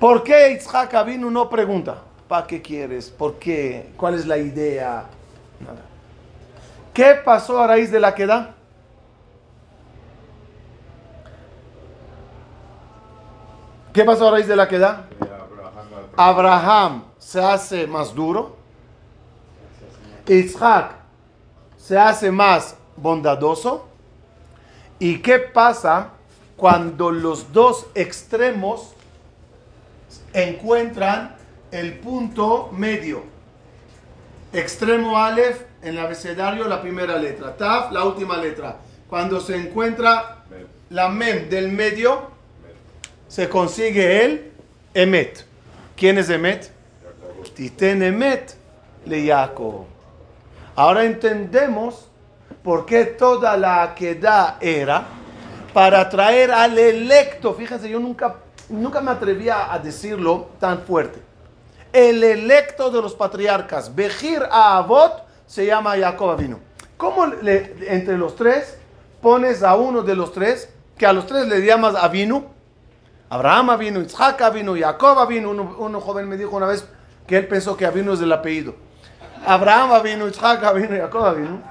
[0.00, 2.02] ¿Por qué Isaac Avinu no pregunta?
[2.26, 3.10] ¿Para qué quieres?
[3.10, 3.92] ¿Por qué?
[3.96, 5.04] ¿Cuál es la idea?
[5.60, 5.82] Nada.
[6.92, 8.56] ¿Qué pasó a raíz de la queda?
[13.92, 15.06] ¿Qué pasó a raíz de la queda?
[16.16, 18.55] Abraham se hace más duro.
[20.28, 20.92] Isaac
[21.76, 23.86] se hace más bondadoso.
[24.98, 26.10] ¿Y qué pasa
[26.56, 28.94] cuando los dos extremos
[30.32, 31.34] encuentran
[31.70, 33.22] el punto medio.
[34.52, 37.56] Extremo Aleph en el abecedario la primera letra.
[37.56, 38.76] Taf la última letra.
[39.08, 40.44] Cuando se encuentra
[40.90, 42.30] la mem del medio,
[43.28, 44.52] se consigue el
[44.94, 45.44] emet.
[45.96, 46.70] ¿Quién es emet?
[47.54, 48.54] Titen emet
[49.04, 49.95] le Yaakov.
[50.76, 52.08] Ahora entendemos
[52.62, 55.04] por qué toda la queda era
[55.72, 57.54] para traer al electo.
[57.54, 58.36] Fíjense, yo nunca
[58.68, 61.20] nunca me atrevía a decirlo tan fuerte.
[61.92, 66.60] El electo de los patriarcas, Bejir a Avot, se llama Jacob Avino.
[66.96, 68.76] ¿Cómo entre los tres
[69.20, 72.44] pones a uno de los tres, que a los tres le llamas Avinu?
[73.28, 75.50] Abraham vino, Isaac vino, Jacob vino.
[75.50, 76.86] Uno, joven me dijo una vez
[77.26, 78.74] que él pensó que vino es del apellido.
[79.46, 81.62] Abraham vino, Isaac vino, Jacob vino.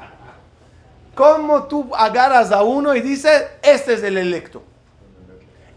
[1.13, 4.63] ¿Cómo tú agarras a uno y dices, este es el electo?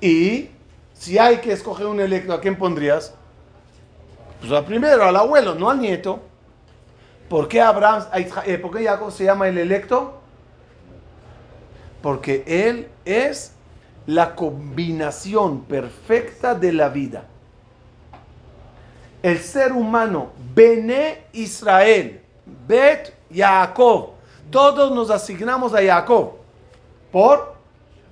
[0.01, 0.51] Y
[0.95, 3.15] si hay que escoger un electo, ¿a quién pondrías?
[4.41, 6.21] Pues al primero, al abuelo, no al nieto.
[7.29, 8.05] ¿Por qué, Abraham,
[8.47, 10.21] eh, ¿Por qué Jacob se llama el electo?
[12.01, 13.53] Porque él es
[14.07, 17.25] la combinación perfecta de la vida.
[19.23, 22.21] El ser humano, Bene Israel,
[22.67, 24.11] Bet Jacob,
[24.51, 26.33] todos nos asignamos a Jacob.
[27.11, 27.55] ¿Por?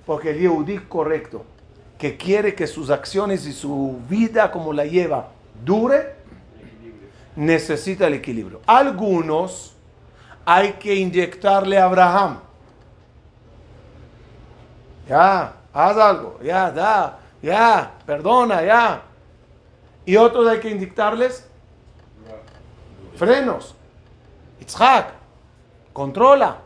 [0.05, 1.45] Porque el Yehudí correcto,
[1.99, 5.29] que quiere que sus acciones y su vida como la lleva
[5.64, 6.14] dure,
[7.37, 8.61] necesita el equilibrio.
[8.66, 9.75] Algunos
[10.45, 12.38] hay que inyectarle a Abraham.
[15.09, 19.03] Ya, haz algo, ya, da, ya, perdona, ya.
[20.07, 21.45] Y otros hay que inyectarles
[23.16, 23.75] frenos.
[24.61, 25.09] Itzhak,
[25.92, 26.59] controla.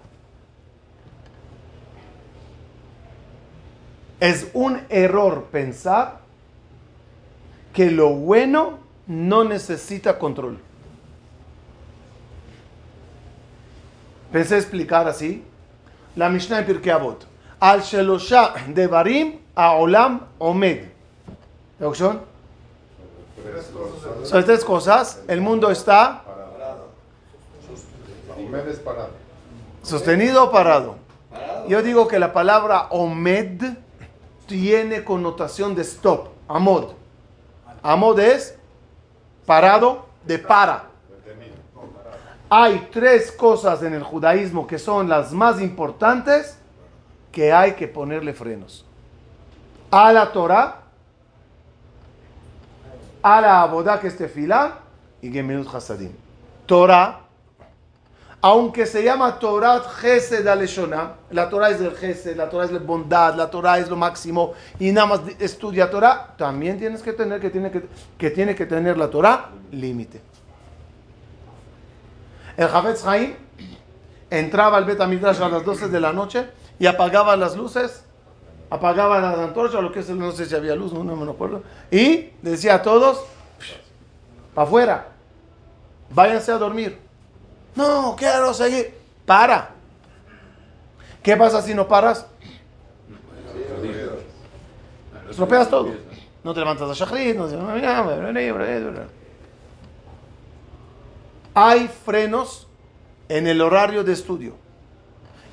[4.21, 6.21] Es un error pensar
[7.73, 10.59] que lo bueno no necesita control.
[14.31, 15.45] Pensé explicar así.
[16.15, 17.27] La Mishnah en Pirkei Avot.
[17.59, 20.85] Al Shelosha Devarim Olam Omed.
[21.95, 22.30] son?
[24.25, 25.23] Son tres cosas.
[25.29, 26.25] El mundo está
[29.83, 30.97] sostenido o parado.
[31.69, 33.77] Yo digo que la palabra Omed
[34.47, 36.29] tiene connotación de stop.
[36.49, 36.93] Amod.
[37.83, 38.57] Amod es
[39.47, 40.91] parado de para.
[42.49, 46.59] Hay tres cosas en el judaísmo que son las más importantes
[47.31, 48.85] que hay que ponerle frenos.
[49.91, 50.80] A la Torah,
[53.23, 54.79] a la Abodá que es tefilá
[55.23, 56.13] y Geminut Hasadim.
[56.67, 57.21] Torah,
[58.41, 62.79] aunque se llama Torah Gesed Aleshona, la Torah es del Gesed, la Torah es la
[62.79, 67.41] bondad, la Torah es lo máximo y nada más estudia Torah, también tienes que tener
[67.41, 70.21] que tiene que, que, tiene que tener la Torah límite.
[72.57, 73.35] El Jafetz Haim
[74.31, 76.47] entraba al Bet a las 12 de la noche
[76.79, 78.05] y apagaba las luces,
[78.71, 82.31] apagaba las antorchas, lo que es, no sé si había luz, no, me acuerdo, y
[82.41, 83.25] decía a todos,
[84.55, 85.09] para afuera,
[86.11, 86.99] váyanse a dormir.
[87.75, 88.95] No, quiero seguir.
[89.27, 89.71] Para.
[91.23, 92.27] ¿Qué pasa si no paras?
[95.29, 95.91] Estropeas todo.
[96.43, 97.47] No te levantas a Shachrit, no
[101.55, 102.67] Hay frenos
[103.29, 104.55] en el horario de estudio.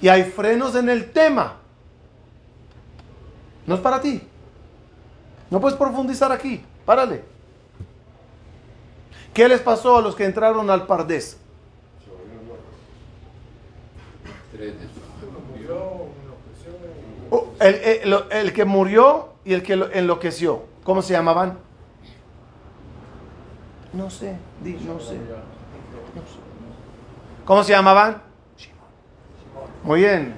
[0.01, 1.57] Y hay frenos en el tema.
[3.67, 4.21] No es para ti.
[5.51, 6.63] No puedes profundizar aquí.
[6.85, 7.23] Párale.
[9.33, 11.37] ¿Qué les pasó a los que entraron al Pardés?
[17.29, 20.63] Oh, el, que murió y el que enloqueció.
[20.83, 21.59] ¿Cómo se llamaban?
[23.93, 24.37] No sé,
[24.85, 25.17] no sé.
[27.45, 28.21] ¿Cómo se llamaban?
[29.83, 30.33] Muy bien.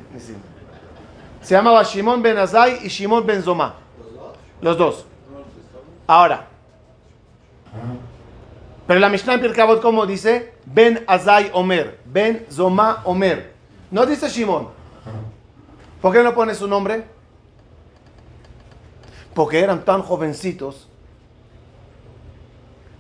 [1.41, 3.75] Se llamaba Shimon ben Azai y Shimon ben Zoma.
[4.61, 5.05] Los dos.
[6.07, 6.47] Ahora.
[8.87, 10.53] Pero la Mishnah en Pirkabot, ¿cómo dice?
[10.65, 11.99] Ben Azai Omer.
[12.05, 13.53] Ben Zoma Omer.
[13.91, 14.69] No dice Shimon.
[16.01, 17.05] ¿Por qué no pone su nombre?
[19.33, 20.87] Porque eran tan jovencitos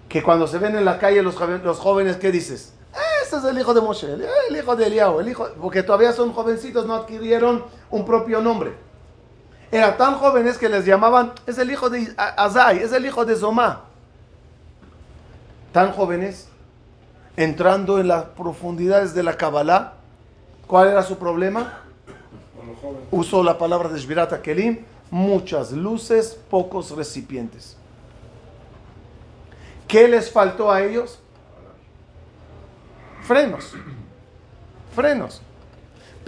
[0.07, 2.73] que cuando se ven en la calle los, los jóvenes, ¿qué dices?
[3.23, 6.33] Este es el hijo de Moshe, el hijo de Eliahu, el hijo, porque todavía son
[6.33, 8.73] jovencitos, no adquirieron un propio nombre.
[9.71, 13.35] Eran tan jóvenes que les llamaban, es el hijo de Azai, es el hijo de
[13.35, 13.81] Zomá.
[15.71, 16.47] Tan jóvenes,
[17.37, 19.93] entrando en las profundidades de la Kabbalah,
[20.65, 21.83] ¿cuál era su problema?
[23.11, 24.79] Usó la palabra de Shvirata Kelim,
[25.11, 27.77] muchas luces, pocos recipientes.
[29.87, 31.19] ¿Qué les faltó a ellos?
[33.29, 33.75] frenos.
[34.95, 35.41] Frenos.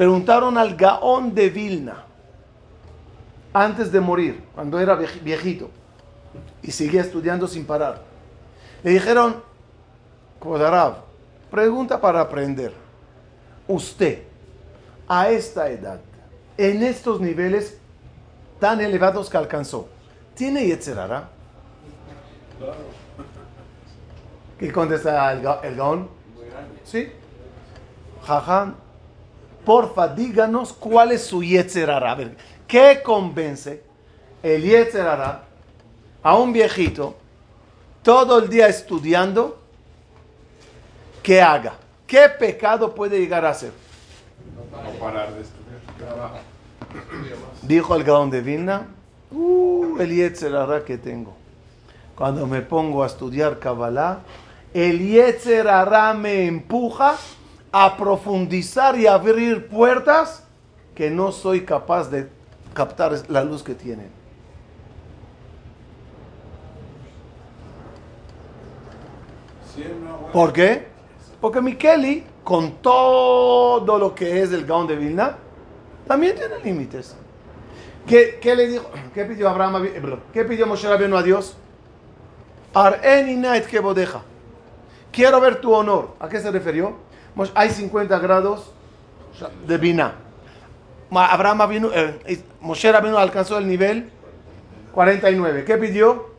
[0.01, 2.05] Preguntaron al Gaón de Vilna,
[3.53, 5.69] antes de morir, cuando era viejito,
[6.63, 8.01] y seguía estudiando sin parar.
[8.81, 9.43] Le dijeron,
[10.39, 11.03] Kodarab,
[11.51, 12.73] pregunta para aprender.
[13.67, 14.23] Usted,
[15.07, 16.01] a esta edad,
[16.57, 17.77] en estos niveles
[18.59, 19.87] tan elevados que alcanzó,
[20.33, 21.29] ¿tiene Yetzerara?
[24.57, 26.09] ¿Qué contesta el, Gaón?
[26.85, 27.07] ¿Sí?
[28.25, 28.73] Jajam,
[29.65, 32.12] porfa, díganos cuál es su Yetzerara.
[32.12, 32.36] A ver,
[32.67, 33.84] ¿qué convence
[34.43, 35.43] el Yetzerara
[36.24, 37.15] a un viejito
[38.04, 39.60] todo el día estudiando,
[41.21, 41.76] ¿qué haga?
[42.08, 43.71] ¿Qué pecado puede llegar a hacer?
[44.71, 46.41] No parar de estudiar.
[47.62, 48.88] Dijo el Gaón de Vilna,
[49.32, 51.34] uh, el Yetzerara que tengo.
[52.15, 54.19] Cuando me pongo a estudiar Kabbalah,
[54.74, 57.17] el Yetzerara me empuja
[57.71, 60.43] a profundizar y abrir puertas
[60.95, 62.29] que no soy capaz de
[62.73, 64.10] captar la luz que tienen.
[70.34, 70.88] ¿Por qué?
[71.39, 75.38] Porque Mikeli, con todo lo que es el Gaon de Vilna,
[76.07, 77.15] también tiene límites.
[78.05, 78.89] ¿Qué, ¿Qué, le dijo?
[79.13, 79.86] ¿Qué pidió Abraham?
[79.86, 81.55] Eh, ¿Qué pidió Moshe Rabbeinu a Dios?
[82.73, 84.21] Ar'eni que bodeja.
[85.12, 86.15] Quiero ver tu honor.
[86.19, 86.95] ¿A qué se refirió?
[87.53, 88.71] Hay 50 grados
[89.67, 90.15] de Vina.
[91.11, 94.09] Abraham vino, eh, Moshe alcanzó el nivel
[94.93, 95.65] 49.
[95.65, 96.31] ¿Qué pidió?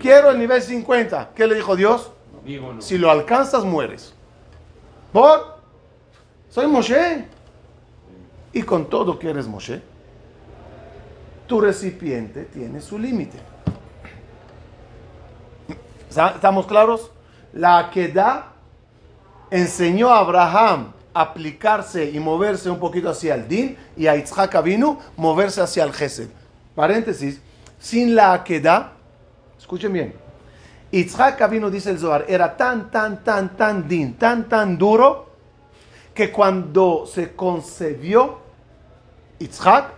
[0.00, 1.30] Quiero el nivel 50.
[1.34, 2.10] ¿Qué le dijo Dios?
[2.80, 4.14] Si lo alcanzas, mueres.
[5.12, 5.58] ¿Por?
[6.50, 7.26] Soy Moshe.
[8.52, 9.82] Y con todo que eres Moshe,
[11.46, 13.38] tu recipiente tiene su límite.
[16.08, 17.10] ¿Estamos claros?
[17.52, 18.53] La queda
[19.54, 24.98] enseñó a Abraham aplicarse y moverse un poquito hacia el din y a Yitzhak vino
[25.16, 26.28] moverse hacia el gesed.
[26.74, 27.40] Paréntesis,
[27.78, 28.94] sin la queda,
[29.56, 30.14] escuchen bien,
[30.90, 35.28] Yitzhak vino, dice el Zohar, era tan, tan, tan, tan din, tan, tan duro,
[36.12, 38.40] que cuando se concebió
[39.38, 39.92] Yitzhak,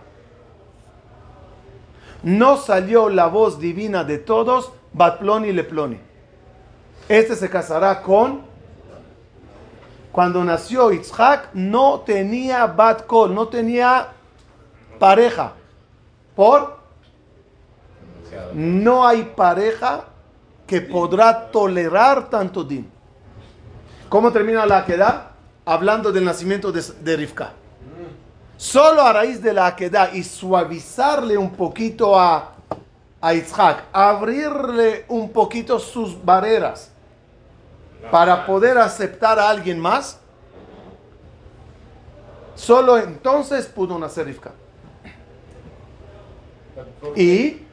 [2.21, 5.99] no salió la voz divina de todos, Batploni y Leploni.
[7.09, 8.46] Este se casará con...
[10.11, 14.09] Cuando nació Yitzhak, no tenía Bat Kol, no tenía
[14.99, 15.53] pareja.
[16.35, 16.77] ¿Por?
[18.53, 20.05] No hay pareja
[20.65, 22.89] que podrá tolerar tanto din.
[24.09, 25.31] ¿Cómo termina la queda?
[25.65, 27.51] Hablando del nacimiento de, de Rivka.
[28.55, 32.53] Solo a raíz de la queda y suavizarle un poquito a,
[33.21, 36.91] a Yitzhak, abrirle un poquito sus barreras
[38.11, 40.19] para poder aceptar a alguien más,
[42.55, 44.51] solo entonces pudo nacer Rivka.
[47.15, 47.63] Y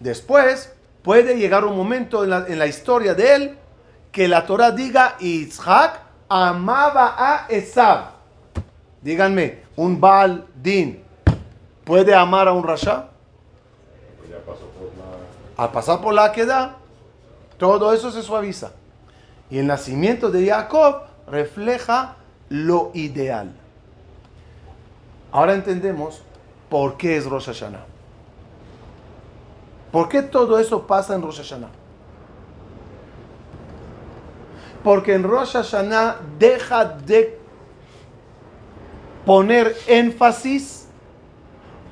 [0.00, 3.58] después puede llegar un momento en la, en la historia de él
[4.12, 8.10] que la Torah diga Isaac amaba a Esab.
[9.00, 11.04] Díganme, un Baal Din
[11.88, 13.08] puede amar a un Rasha?
[15.56, 16.76] Al pasar por la queda,
[17.56, 18.72] todo eso se suaviza.
[19.50, 22.16] Y el nacimiento de Jacob refleja
[22.48, 23.52] lo ideal.
[25.30, 26.22] Ahora entendemos
[26.68, 27.84] por qué es Rosh Hashanah.
[29.92, 31.70] ¿Por qué todo eso pasa en Rosh Hashanah?
[34.84, 37.38] Porque en Rosh Hashanah deja de
[39.24, 40.86] poner énfasis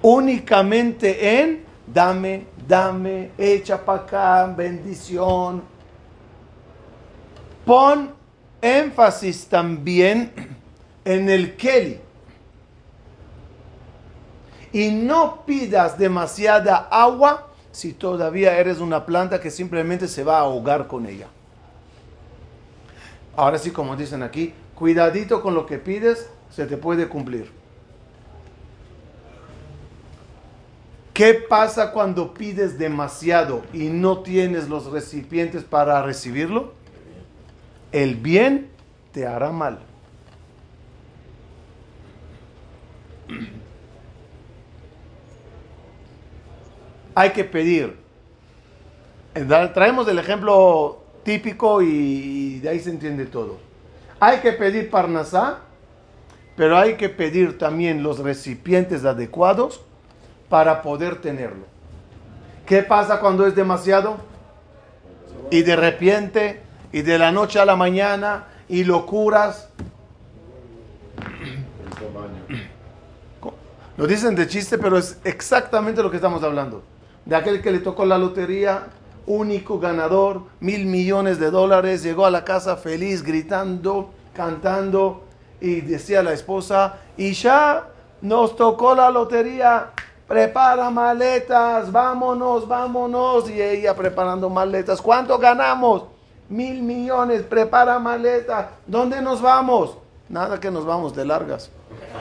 [0.03, 5.62] únicamente en dame, dame, echa para acá, bendición.
[7.66, 8.14] Pon
[8.62, 10.33] énfasis también
[11.05, 11.98] en el Kelly.
[14.72, 20.42] Y no pidas demasiada agua si todavía eres una planta que simplemente se va a
[20.42, 21.26] ahogar con ella.
[23.35, 27.50] Ahora sí, como dicen aquí, cuidadito con lo que pides, se te puede cumplir.
[31.12, 36.76] ¿Qué pasa cuando pides demasiado y no tienes los recipientes para recibirlo?
[37.97, 38.69] El bien
[39.13, 39.79] te hará mal.
[47.15, 47.97] hay que pedir.
[49.73, 53.57] Traemos el ejemplo típico y de ahí se entiende todo.
[54.21, 55.61] Hay que pedir parnasá,
[56.55, 59.81] pero hay que pedir también los recipientes adecuados
[60.51, 61.65] para poder tenerlo.
[62.67, 64.19] ¿Qué pasa cuando es demasiado?
[65.51, 66.65] Y de repente,
[66.97, 69.69] y de la noche a la mañana, y locuras.
[73.99, 76.83] Lo dicen de chiste, pero es exactamente lo que estamos hablando
[77.27, 78.87] de aquel que le tocó la lotería,
[79.27, 85.25] único ganador, mil millones de dólares, llegó a la casa feliz, gritando, cantando,
[85.61, 87.88] y decía la esposa, y ya
[88.23, 89.90] nos tocó la lotería,
[90.27, 96.15] prepara maletas, vámonos, vámonos, y ella preparando maletas, ¿cuánto ganamos?
[96.49, 99.97] Mil millones, prepara maletas, ¿dónde nos vamos?
[100.29, 101.71] Nada que nos vamos de largas.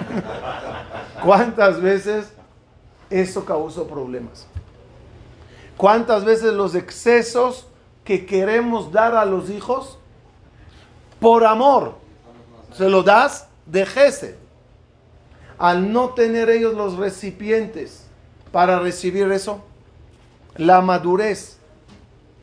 [1.23, 2.31] ¿Cuántas veces
[3.09, 4.47] eso causó problemas?
[5.77, 7.67] ¿Cuántas veces los excesos
[8.03, 9.97] que queremos dar a los hijos
[11.19, 11.95] por amor
[12.73, 14.37] se lo das de?
[15.57, 18.05] Al no tener ellos los recipientes
[18.51, 19.61] para recibir eso,
[20.55, 21.57] la madurez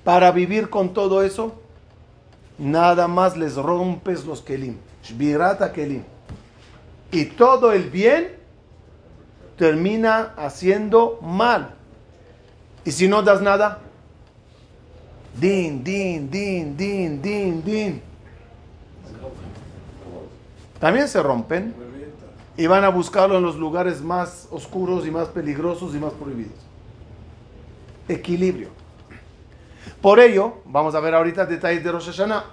[0.05, 1.62] para vivir con todo eso,
[2.59, 4.77] nada más les rompes los kelim.
[5.03, 6.05] Shbirata kelim.
[7.11, 8.37] Y todo el bien
[9.57, 11.75] termina haciendo mal.
[12.85, 13.79] Y si no das nada,
[15.39, 18.03] din, din, din, din, din, din.
[20.81, 21.75] También se rompen
[22.57, 26.59] y van a buscarlo en los lugares más oscuros y más peligrosos y más prohibidos.
[28.09, 28.82] Equilibrio.
[30.03, 32.45] Por ello, vamos a ver ahorita detalles de Rosh Hashanah.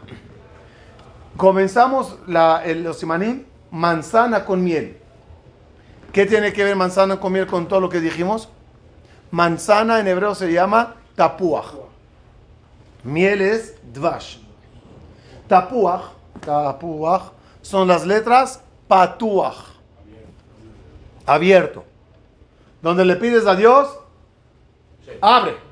[1.35, 4.99] Comenzamos la, el, los simanim, manzana con miel.
[6.13, 8.49] ¿Qué tiene que ver manzana con miel con todo lo que dijimos?
[9.31, 11.73] Manzana en hebreo se llama tapuach.
[13.03, 14.37] Miel es dvash.
[15.47, 16.03] Tapuach,
[16.41, 17.31] tapuach,
[17.63, 19.57] son las letras patuach.
[21.25, 21.83] Abierto.
[22.83, 23.97] Donde le pides a Dios,
[25.19, 25.68] abre.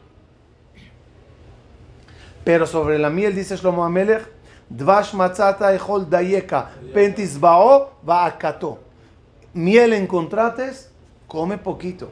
[2.48, 4.26] Pero sobre la miel dice Shlomo Amelech,
[4.70, 8.80] dvash matzata echol dayeka, pentis bao akato.
[9.54, 10.90] Miel encontrates,
[11.28, 12.10] come poquito.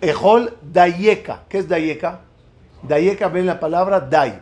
[0.00, 1.44] Ejol dayeka.
[1.48, 2.18] ¿Qué es dayeka?
[2.82, 4.40] Dayeka ven la palabra day.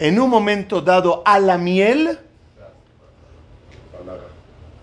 [0.00, 2.18] En un momento dado a la miel,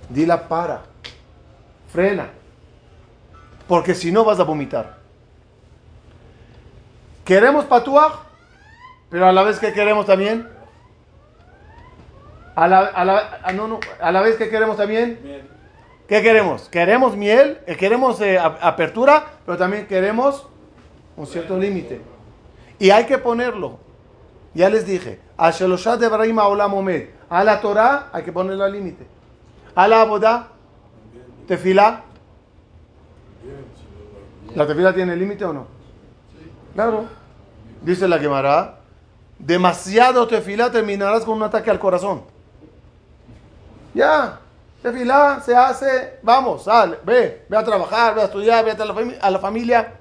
[0.07, 0.83] dila para,
[1.91, 2.29] frena,
[3.67, 5.00] porque si no vas a vomitar.
[7.25, 8.13] Queremos patuaj,
[9.09, 10.47] pero a la vez que queremos también,
[12.55, 15.19] a la, a la, a no, no, a la vez que queremos también,
[16.07, 16.67] ¿qué queremos?
[16.69, 20.47] Queremos miel, eh, queremos eh, apertura, pero también queremos
[21.15, 22.01] un cierto límite.
[22.79, 23.79] Y hay que ponerlo.
[24.53, 28.73] Ya les dije, a Sheloshat de Ibrahim Omed, a la Torah hay que ponerlo al
[28.73, 29.05] límite.
[29.75, 30.49] A la Abodá,
[31.47, 32.03] tefila.
[34.55, 35.80] ¿La tefila tiene límite o no?
[36.73, 37.05] Claro.
[37.81, 38.77] Dice la Gemara,
[39.37, 42.23] demasiado tefila terminarás con un ataque al corazón.
[43.93, 44.39] Ya,
[44.81, 48.95] tefila se hace, vamos, sal, ve, ve a trabajar, ve a estudiar, ve a la,
[49.21, 49.93] a la familia.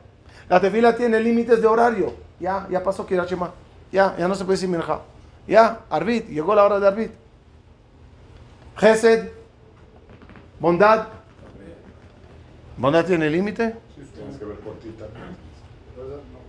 [0.49, 2.15] La tefila tiene límites de horario.
[2.39, 3.53] Ya, ya pasó Kirachima.
[3.93, 5.01] Ya, ya no se puede decir Minja.
[5.47, 7.13] Ya, Arbit, llegó la hora de Arbit.
[8.77, 9.31] Gesed,
[10.59, 11.09] bondad.
[12.77, 13.77] ¿Bondad tiene límite?
[14.15, 14.57] Tienes que ver.
[14.65, 15.40] No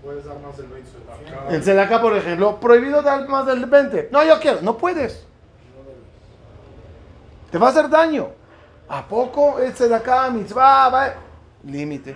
[0.04, 1.56] puedes dar más del 20.
[1.56, 4.10] En Sedacá, por ejemplo, prohibido dar más del 20.
[4.12, 5.26] No, yo quiero, no puedes.
[7.52, 8.30] Te va a hacer daño.
[8.88, 10.90] ¿A poco es Sedacá, mitzvah?
[10.90, 11.14] va?
[11.66, 12.16] Límite.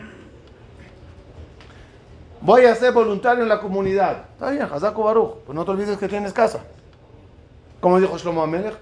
[2.41, 4.25] Voy a ser voluntario en la comunidad.
[4.33, 5.33] Está bien, Hazako Baruch.
[5.45, 6.59] Pues no te olvides que tienes casa.
[7.79, 8.75] Como dijo Shlomo Amelech.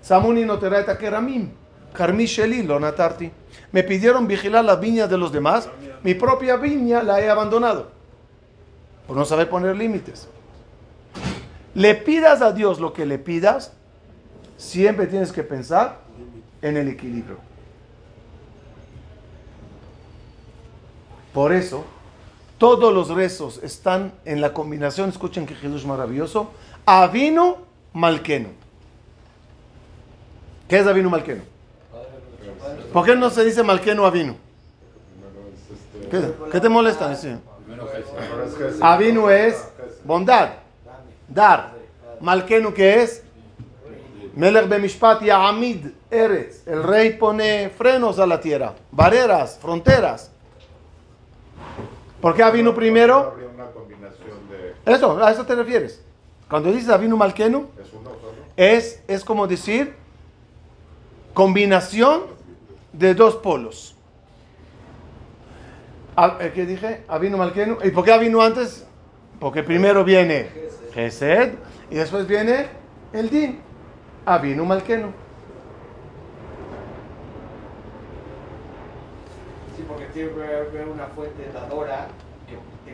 [0.00, 0.68] Samuni no te
[0.98, 1.50] keramim.
[1.92, 3.30] Karmi sheli lo natarti.
[3.72, 5.68] Me pidieron vigilar las viñas de los demás.
[6.02, 7.93] Mi propia viña la he abandonado.
[9.06, 10.28] Por no saber poner límites.
[11.74, 13.72] Le pidas a Dios lo que le pidas.
[14.56, 16.00] Siempre tienes que pensar
[16.62, 17.36] en el equilibrio.
[21.34, 21.84] Por eso,
[22.58, 26.50] todos los rezos están en la combinación, escuchen que Jesús maravilloso,
[26.86, 27.58] Avino
[27.92, 28.50] Malqueno.
[30.68, 31.42] ¿Qué es Avino Malqueno?
[32.92, 34.36] ¿Por qué no se dice Malqueno Avino?
[36.10, 37.14] ¿Qué, qué te molesta?
[37.16, 37.34] Sí.
[38.80, 39.68] Avino es
[40.04, 40.50] bondad,
[41.28, 41.74] dar.
[42.20, 43.22] Malqueno ¿qué es?
[44.34, 46.66] Melech Bemishpat Ya'amid Eretz.
[46.66, 50.30] El rey pone frenos a la tierra, barreras, fronteras.
[52.20, 53.34] ¿Por qué Avinu primero?
[54.86, 56.02] Eso, a eso te refieres.
[56.48, 57.66] Cuando dices Avinu Malkenu,
[58.56, 59.94] es, es como decir
[61.32, 62.22] combinación
[62.92, 63.93] de dos polos.
[66.16, 67.02] A- eh, ¿Qué dije?
[67.08, 67.78] Avinu Malkenu.
[67.82, 68.86] ¿Y por qué Avinu antes?
[69.40, 70.48] Porque primero viene
[70.92, 71.54] Gesed
[71.90, 72.66] y después viene
[73.12, 73.60] el Din.
[74.24, 75.08] Avinu Malkenu.
[79.76, 82.06] Sí, porque tiene que haber una fuente dadora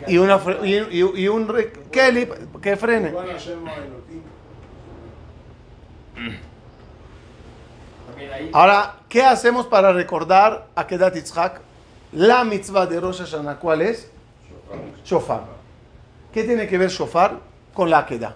[0.07, 2.27] Y, una, fre- y, y- y un re- Kelly
[2.62, 3.12] que frene.
[8.53, 11.61] Ahora, ¿qué hacemos para recordar a Kedat Yitzhak?
[12.12, 14.08] La mitzvah de Rosh Hashanah, ¿cuál es?
[15.04, 15.44] Shofar.
[16.32, 17.38] ¿Qué tiene que ver shofar
[17.74, 18.34] con la gadol.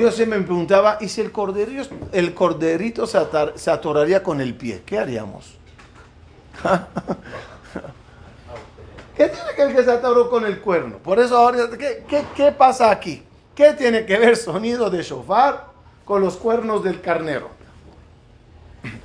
[0.00, 4.40] Yo siempre me preguntaba, ¿y si el corderito, el corderito se, atar- se atoraría con
[4.40, 4.82] el pie?
[4.84, 5.54] ¿Qué haríamos?
[9.16, 10.98] ¿Qué tiene que ver que se atoró con el cuerno?
[10.98, 13.22] Por eso ahora, ¿qué, qué, qué pasa aquí?
[13.54, 15.68] ¿Qué tiene que ver sonido de shofar
[16.04, 17.48] con los cuernos del carnero?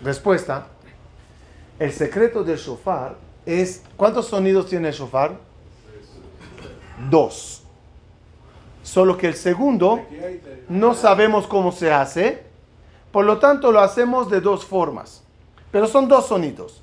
[0.03, 0.67] Respuesta.
[1.79, 3.15] El secreto del shofar
[3.45, 3.83] es...
[3.97, 5.37] ¿Cuántos sonidos tiene el shofar?
[7.09, 7.63] Dos.
[8.83, 10.01] Solo que el segundo
[10.69, 12.43] no sabemos cómo se hace,
[13.11, 15.23] por lo tanto lo hacemos de dos formas.
[15.71, 16.81] Pero son dos sonidos.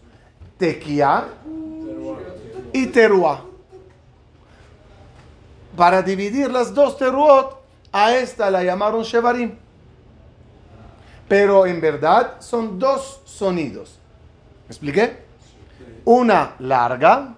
[0.57, 1.29] Tequía
[2.73, 3.45] y teruá.
[5.77, 7.57] Para dividir las dos teruot,
[7.93, 9.57] a esta la llamaron shevarim.
[11.29, 13.99] Pero en verdad son dos sonidos.
[14.66, 15.18] ¿Me expliqué?
[16.05, 17.35] Una larga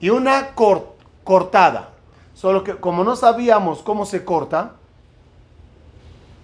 [0.00, 0.94] y una cor-
[1.24, 1.90] cortada.
[2.34, 4.72] Solo que como no sabíamos cómo se corta,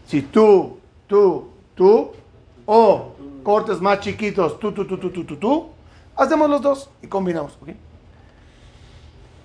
[0.06, 2.12] si tú, tú, tú,
[2.66, 3.12] o
[3.42, 5.68] cortes más chiquitos, tú, tú, tú, tú, tú, tú, tú,
[6.16, 7.58] hacemos los dos y combinamos.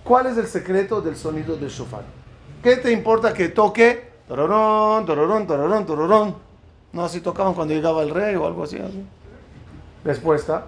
[0.04, 2.04] ¿Cuál es el secreto del sonido del shofar?
[2.62, 4.12] ¿Qué te importa que toque?
[4.28, 6.36] Tororón, tororón, tororón, tororón.
[6.94, 8.78] No, así tocaban cuando llegaba el rey o algo así.
[8.78, 9.04] así.
[10.06, 10.68] Respuesta.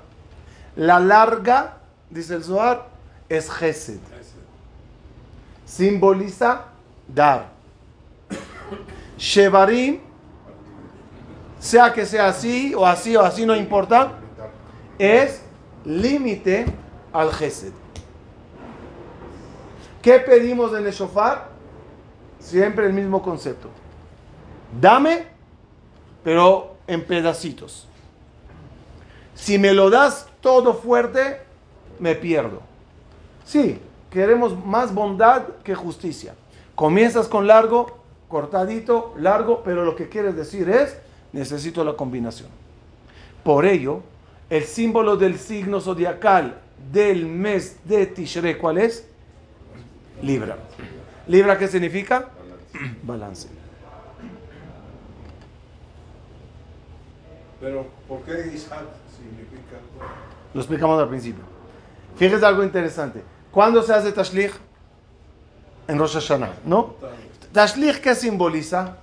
[0.75, 1.77] La larga,
[2.09, 2.87] dice el Zohar,
[3.29, 3.99] es Gesed.
[5.65, 6.65] Simboliza
[7.07, 7.49] dar.
[9.17, 9.99] Shevarim,
[11.59, 14.13] sea que sea así o así o así, no importa,
[14.99, 15.41] es
[15.85, 16.65] límite
[17.13, 17.71] al Gesed.
[20.01, 21.49] ¿Qué pedimos en el shofar?
[22.39, 23.69] Siempre el mismo concepto.
[24.79, 25.34] Dame,
[26.25, 27.87] pero en pedacitos.
[29.35, 31.39] Si me lo das todo fuerte,
[31.99, 32.61] me pierdo.
[33.45, 36.33] Sí, queremos más bondad que justicia.
[36.73, 40.97] Comienzas con largo, cortadito, largo, pero lo que quieres decir es,
[41.31, 42.49] necesito la combinación.
[43.43, 44.01] Por ello,
[44.49, 46.59] el símbolo del signo zodiacal
[46.91, 49.07] del mes de Tishrei, ¿cuál es?
[50.23, 50.57] Libra.
[51.27, 52.29] ¿Libra qué significa?
[53.03, 53.64] Balance.
[57.65, 58.85] Pero, ¿por qué Isaac
[59.17, 59.77] significa?
[60.53, 61.43] Lo explicamos al principio.
[62.15, 63.23] Fíjese algo interesante.
[63.49, 64.53] ¿Cuándo se hace Tashlich?
[65.87, 66.93] En Rosh Hashanah, ¿no?
[67.51, 68.97] Tashlich, ¿qué simboliza?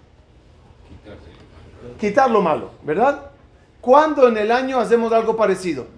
[1.99, 3.33] Quitar lo malo, ¿verdad?
[3.81, 5.89] ¿Cuándo en el año hacemos algo parecido?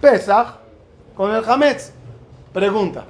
[0.00, 0.56] Pesach
[1.14, 1.92] con el Hametz.
[2.52, 3.04] Pregunta.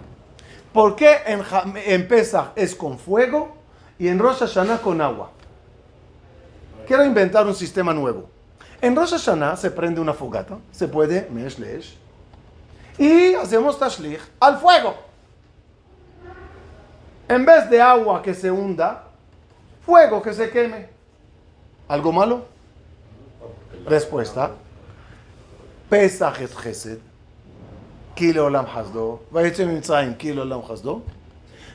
[0.74, 1.42] ¿Por qué en,
[1.76, 3.56] en Pesach es con fuego
[3.98, 5.30] y en Rosh Hashanah con agua?
[6.86, 8.28] Quiero inventar un sistema nuevo.
[8.80, 11.96] En Rosh Hashanah se prende una fogata, se puede, mesh lesh,
[12.98, 14.94] y hacemos tashlich al fuego.
[17.28, 19.04] En vez de agua que se hunda,
[19.84, 20.88] fuego que se queme.
[21.88, 22.44] ¿Algo malo?
[23.86, 24.52] Respuesta.
[25.90, 26.98] Pesach es Chesed.
[28.14, 29.22] Kilo olam hasdo.
[30.18, 31.02] Kilo olam hasdo.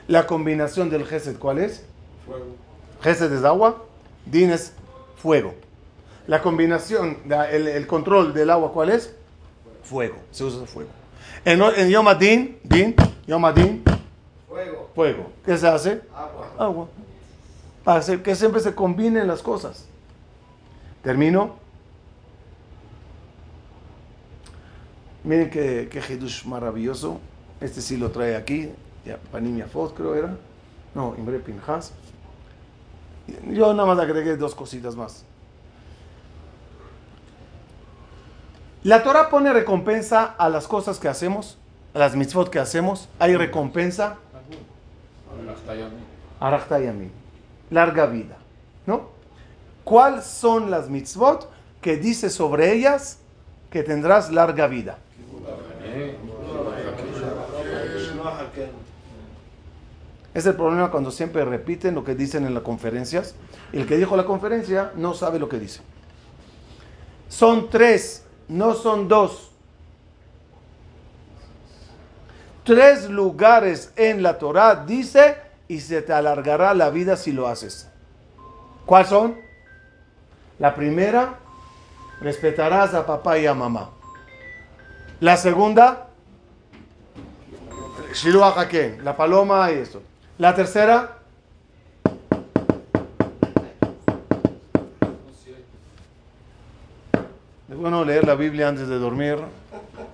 [0.08, 1.84] La combinación del Chesed, ¿cuál es?
[2.26, 2.56] Fuego.
[3.02, 3.82] Gesed es agua,
[4.24, 4.72] Din es
[5.22, 5.54] fuego.
[6.26, 7.18] La combinación,
[7.50, 9.14] el, el control del agua, ¿cuál es?
[9.84, 10.16] Fuego.
[10.32, 10.90] Se usa fuego.
[11.44, 12.94] En, en Yom Adin, Din,
[13.26, 13.82] Yom Adin,
[14.48, 15.32] Fuego, fuego.
[15.44, 16.02] ¿Qué se hace?
[16.14, 16.50] agua.
[16.58, 16.88] Agua.
[17.84, 19.86] Para hacer que siempre se combinen las cosas.
[21.02, 21.56] Termino.
[25.24, 27.18] Miren qué, qué Hidush maravilloso.
[27.60, 28.70] Este sí lo trae aquí.
[29.04, 30.36] Ya, Panim Yafot creo era.
[30.94, 31.92] No, Imre Pinhas.
[33.46, 35.24] Yo nada más agregué dos cositas más.
[38.84, 41.56] La Torah pone recompensa a las cosas que hacemos,
[41.94, 43.08] a las mitzvot que hacemos.
[43.20, 44.16] Hay recompensa.
[46.40, 47.10] Arachtayami.
[47.70, 48.36] Larga vida.
[48.86, 49.10] ¿No?
[49.84, 51.48] ¿Cuáles son las mitzvot
[51.80, 53.18] que dice sobre ellas
[53.70, 54.98] que tendrás larga vida?
[60.34, 63.34] Es el problema cuando siempre repiten lo que dicen en las conferencias
[63.72, 65.80] y el que dijo la conferencia no sabe lo que dice.
[67.28, 69.50] Son tres, no son dos.
[72.64, 75.36] Tres lugares en la Torah dice
[75.68, 77.88] y se te alargará la vida si lo haces.
[78.86, 79.36] ¿Cuáles son?
[80.58, 81.38] La primera,
[82.20, 83.90] respetarás a papá y a mamá.
[85.20, 86.08] La segunda,
[88.14, 90.02] Shiluach Haken, la paloma y esto.
[90.42, 91.18] La tercera,
[97.70, 99.36] es bueno leer la Biblia antes de dormir,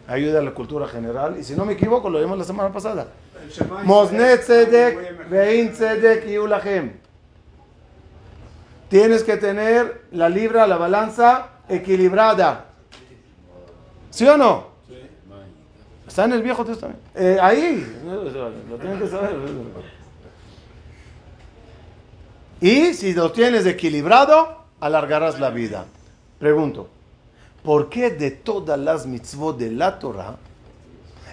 [0.07, 1.37] ayuda a la cultura general.
[1.41, 3.07] Y si no me equivoco, lo vimos la semana pasada.
[8.91, 12.67] Tienes que tener la libra, la balanza equilibrada.
[14.11, 14.67] ¿Sí o no?
[16.07, 17.01] Está en el Viejo Testamento.
[17.15, 19.35] Eh, ahí, lo tienen que saber.
[22.61, 25.85] Y si lo tienes equilibrado, alargarás la vida.
[26.39, 26.89] Pregunto,
[27.63, 30.37] ¿por qué de todas las mitzvot de la Torah,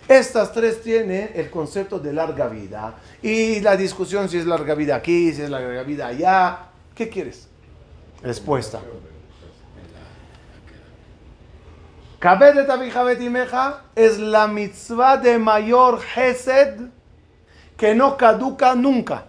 [0.08, 2.96] estas tres tienen el concepto de larga vida?
[3.24, 6.60] Y la discusión si es larga vida aquí, si es larga vida allá.
[6.94, 7.48] ¿Qué quieres?
[8.22, 8.80] Respuesta.
[12.20, 16.90] Kabed et abija betimeja es la mitzvah de mayor Hesed
[17.78, 19.26] que no caduca nunca.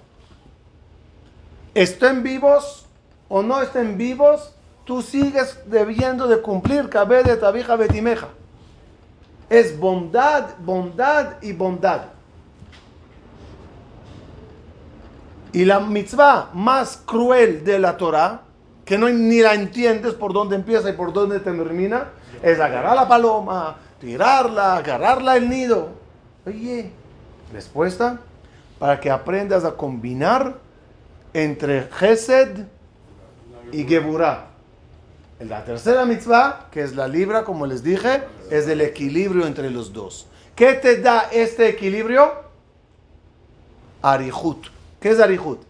[1.77, 2.87] Estén vivos
[3.29, 4.55] o no estén vivos,
[4.87, 8.29] tú sigues debiendo de cumplir Kabed et abija betimeja.
[9.51, 12.05] Es bondad, bondad y bondad.
[15.53, 18.41] Y la mitzvah más cruel de la Torah,
[18.87, 22.09] que no ni la entiendes por dónde empieza y por dónde termina,
[22.43, 25.91] es agarrar la paloma, tirarla, agarrarla el nido.
[26.47, 26.91] Oye,
[27.53, 28.19] respuesta,
[28.79, 30.65] para que aprendas a combinar
[31.37, 32.65] entre Gesed
[33.71, 34.47] y Geburah.
[35.41, 39.93] La tercera mitzvah, que es la libra, como les dije, es el equilibrio entre los
[39.93, 40.29] dos.
[40.55, 42.33] ¿Qué te da este equilibrio?
[44.01, 44.69] Arihut.
[44.99, 45.61] ¿Qué es Arihut?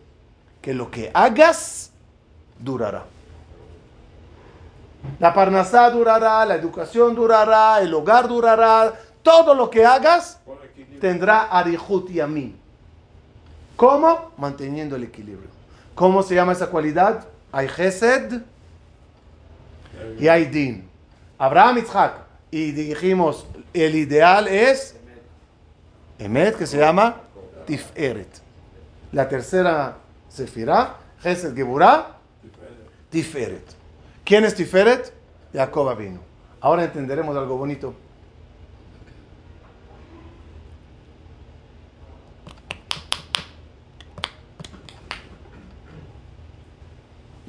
[0.62, 1.90] Que lo que hagas
[2.60, 3.04] durará.
[5.18, 10.38] La parnasá durará, la educación durará, el hogar durará, todo lo que hagas
[11.00, 12.56] tendrá Arihut y Amin.
[13.74, 14.30] ¿Cómo?
[14.38, 15.55] Manteniendo el equilibrio.
[15.96, 17.26] ¿Cómo se llama esa cualidad?
[17.50, 18.42] Hay Gesed
[20.18, 20.86] y hay Din.
[21.38, 22.18] Abraham Isaac.
[22.50, 24.94] Y dijimos, el ideal es
[26.18, 27.22] Emet, que se llama
[27.66, 28.28] Tiferet.
[29.12, 29.96] La tercera
[30.28, 32.18] Sefirah, Gesed Geburah,
[33.08, 33.64] Tiferet.
[34.22, 35.14] ¿Quién es Tiferet?
[35.54, 36.20] Jacob vino.
[36.60, 37.94] Ahora entenderemos algo bonito.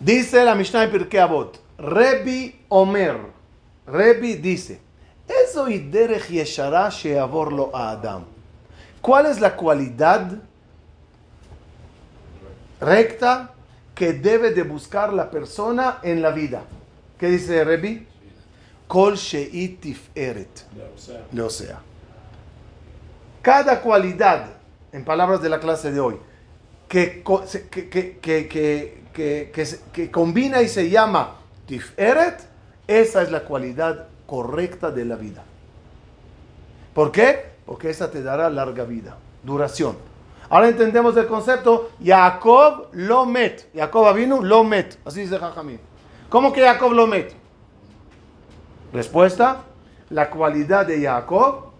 [0.07, 3.17] Dice la Mishnah en Pirkei Avot, Rebi Omer,
[3.85, 4.79] Rebi dice,
[5.27, 8.23] eso y derech yeshara sheavor lo a Adam.
[9.01, 10.31] ¿Cuál es la cualidad
[12.79, 13.51] recta
[13.93, 16.61] que debe de buscar la persona en la vida?
[17.19, 18.07] ¿Qué dice Rebi?
[18.87, 20.63] Kol she'it tiferet.
[21.37, 21.81] O sea,
[23.41, 24.51] cada cualidad,
[24.93, 26.15] en palabras de la clase de hoy,
[26.87, 27.21] que,
[27.69, 32.39] que, que, que, combina y se llama Tiferet,
[32.87, 35.43] esa es la cualidad correcta de la vida.
[36.93, 37.57] ¿Por qué?
[37.65, 39.97] Porque esa te dará larga vida, duración.
[40.49, 43.67] Ahora entendemos el concepto, Jacob lo met.
[43.75, 44.97] Jacob vino lo met.
[45.03, 45.79] Así dice Jajamín.
[46.29, 47.33] ¿Cómo que Jacob lo met?
[48.93, 49.63] Respuesta,
[50.09, 51.71] la cualidad de Jacob,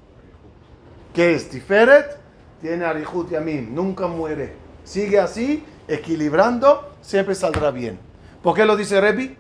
[1.14, 2.18] que es Tiferet,
[2.62, 4.54] tiene Arihut Yamim, nunca muere.
[4.84, 8.00] Sigue así, equilibrando, siempre saldrá bien.
[8.44, 9.38] ¿Por qué lo dice Rebi?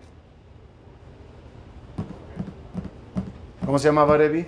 [3.65, 4.45] ¿Cómo se llamaba Rebi?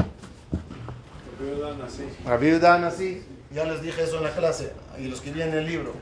[2.25, 5.67] Rabbi Anasí, ya les dije eso en la clase, y los que vienen en el
[5.67, 5.93] libro.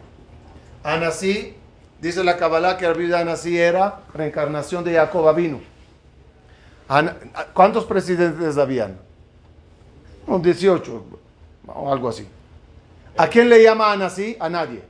[0.83, 1.55] Anasí,
[1.99, 5.61] dice la Kabbalah que Rabbi Anasí era reencarnación de Jacob Avinu.
[7.53, 8.97] ¿Cuántos presidentes habían?
[10.27, 11.05] Un 18,
[11.67, 12.27] o algo así.
[13.17, 14.37] ¿A quién le llama Anasí?
[14.39, 14.83] A nadie.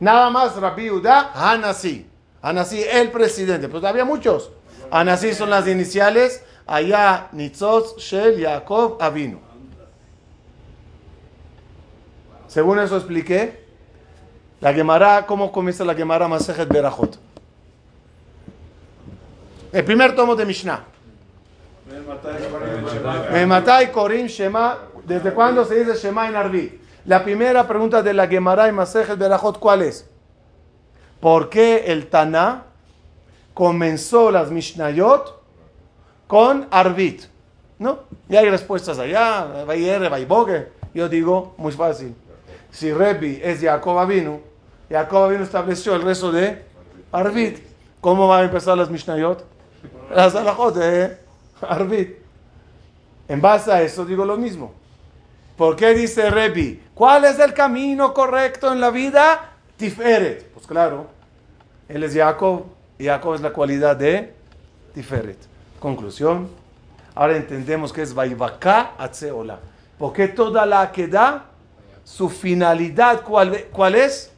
[0.00, 2.06] Nada más Rabbi Yehuda Anasí.
[2.42, 3.68] Anasí, el presidente.
[3.68, 4.50] Pues había muchos.
[4.90, 6.42] Anasí son las iniciales.
[6.66, 9.40] Allá, Nitzos, Shel, Jacob, Avinu.
[12.48, 13.64] Según eso expliqué,
[14.60, 17.18] la Gemara, ¿cómo comienza la Gemara Masejet Berajot?
[19.72, 20.84] El primer tomo de Mishnah.
[21.88, 23.30] Shema.
[23.30, 24.78] Mematai Korim Shema.
[25.04, 26.79] ¿Desde cuándo se dice Shema en Arbi?
[27.06, 30.06] La primera pregunta de la Gemara y Masejet Berajot, ¿cuál es?
[31.18, 32.64] ¿Por qué el Taná
[33.54, 35.40] comenzó las Mishnayot
[36.26, 37.22] con Arbit?
[37.78, 38.00] ¿No?
[38.28, 39.64] Y hay respuestas allá.
[40.92, 42.14] Yo digo, muy fácil.
[42.70, 44.40] Si Rebi es Jacob Avinu,
[44.90, 46.62] Jacob Avinu estableció el resto de
[47.12, 47.58] Arbit.
[48.00, 49.44] ¿Cómo van a empezar las Mishnayot?
[50.14, 51.18] Las alajot de
[51.62, 52.18] Arbit.
[53.26, 54.79] En base a eso digo lo mismo.
[55.60, 56.80] ¿Por qué dice Rebi?
[56.94, 59.56] ¿Cuál es el camino correcto en la vida?
[59.76, 60.50] Tiferet.
[60.54, 61.08] Pues claro,
[61.86, 62.64] él es Jacob
[62.98, 64.32] Jacob es la cualidad de
[64.94, 65.36] Tiferet.
[65.78, 66.48] Conclusión.
[67.14, 69.60] Ahora entendemos que es Vaivaka Atzeola.
[69.98, 71.44] ¿Por qué toda la queda
[72.04, 74.32] su finalidad, ¿cuál, cuál es?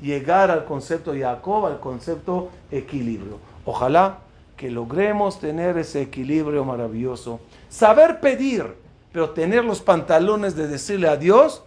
[0.00, 3.38] Llegar al concepto Jacob, al concepto equilibrio.
[3.66, 4.20] Ojalá
[4.56, 7.40] que logremos tener ese equilibrio maravilloso.
[7.68, 8.82] Saber pedir,
[9.14, 11.62] pero tener los pantalones de decirle a Dios,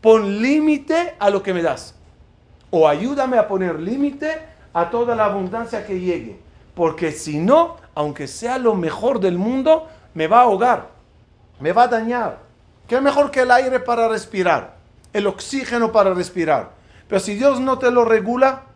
[0.00, 1.96] pon límite a lo que me das.
[2.70, 4.38] O ayúdame a poner límite
[4.72, 6.38] a toda la abundancia que llegue.
[6.76, 10.90] Porque si no, aunque sea lo mejor del mundo, me va a ahogar,
[11.58, 12.38] me va a dañar.
[12.86, 14.76] ¿Qué mejor que el aire para respirar?
[15.12, 16.74] El oxígeno para respirar.
[17.08, 18.66] Pero si Dios no te lo regula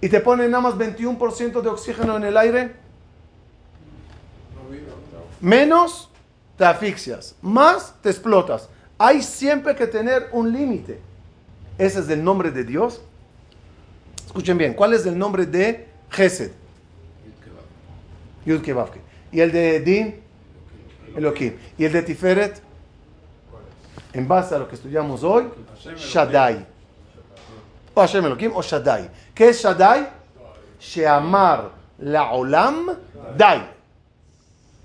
[0.00, 2.85] y te pone nada más 21% de oxígeno en el aire,
[5.40, 6.10] menos
[6.56, 8.68] te asfixias, más te explotas.
[8.98, 11.00] Hay siempre que tener un límite.
[11.78, 13.02] Ese es el nombre de Dios.
[14.24, 16.52] Escuchen bien, ¿cuál es el nombre de Gesed?
[18.44, 19.00] Yud Kevavke.
[19.32, 20.20] ¿Y el de Din?
[21.16, 21.54] Elohim.
[21.76, 22.62] ¿Y el de Tiferet?
[24.12, 25.48] En base a lo que estudiamos hoy,
[25.96, 26.64] Shaddai.
[27.92, 28.24] O Hashem
[28.54, 29.10] o Shaddai.
[29.34, 30.08] ¿Qué es Shaddai?
[30.78, 32.96] Sheamar la Olam
[33.36, 33.75] Dai.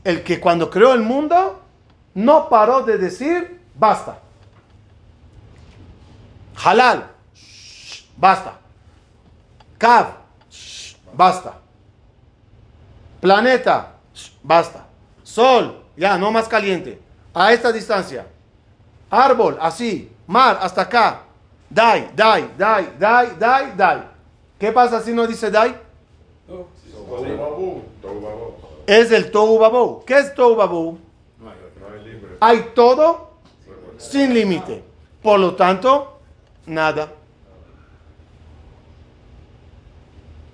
[0.04, 1.62] El que cuando creó el mundo
[2.14, 4.20] no paró de decir basta.
[6.64, 8.60] Halal, shh, basta.
[9.78, 10.08] Kav,
[10.50, 11.54] shh, basta.
[13.20, 13.94] Planeta,
[14.44, 14.86] basta.
[15.24, 17.00] Sol, ya, no más caliente.
[17.34, 18.28] A esta distancia.
[19.10, 20.12] Árbol, así.
[20.28, 21.24] Mar, hasta acá.
[21.70, 24.04] Dai, dai, dai, dai, dai, dai.
[24.60, 25.76] ¿Qué pasa si no dice dai?
[26.48, 27.84] Babu.
[28.88, 30.04] Es el tohu babou.
[30.06, 30.98] ¿Qué es tohu babou?
[31.40, 32.38] No hay libre.
[32.40, 33.32] Hay todo
[33.98, 34.84] sin límite.
[35.22, 36.20] Por lo tanto,
[36.66, 37.10] nada.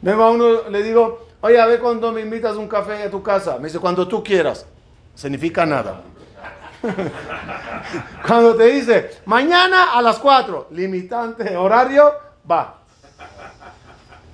[0.02, 3.24] Vengo a uno, le digo, oye, a ver cuando me invitas un café a tu
[3.24, 3.58] casa.
[3.58, 4.66] Me dice, cuando tú quieras.
[5.16, 6.02] Significa nada.
[8.28, 12.14] cuando te dice, mañana a las 4, limitante horario,
[12.50, 12.77] va.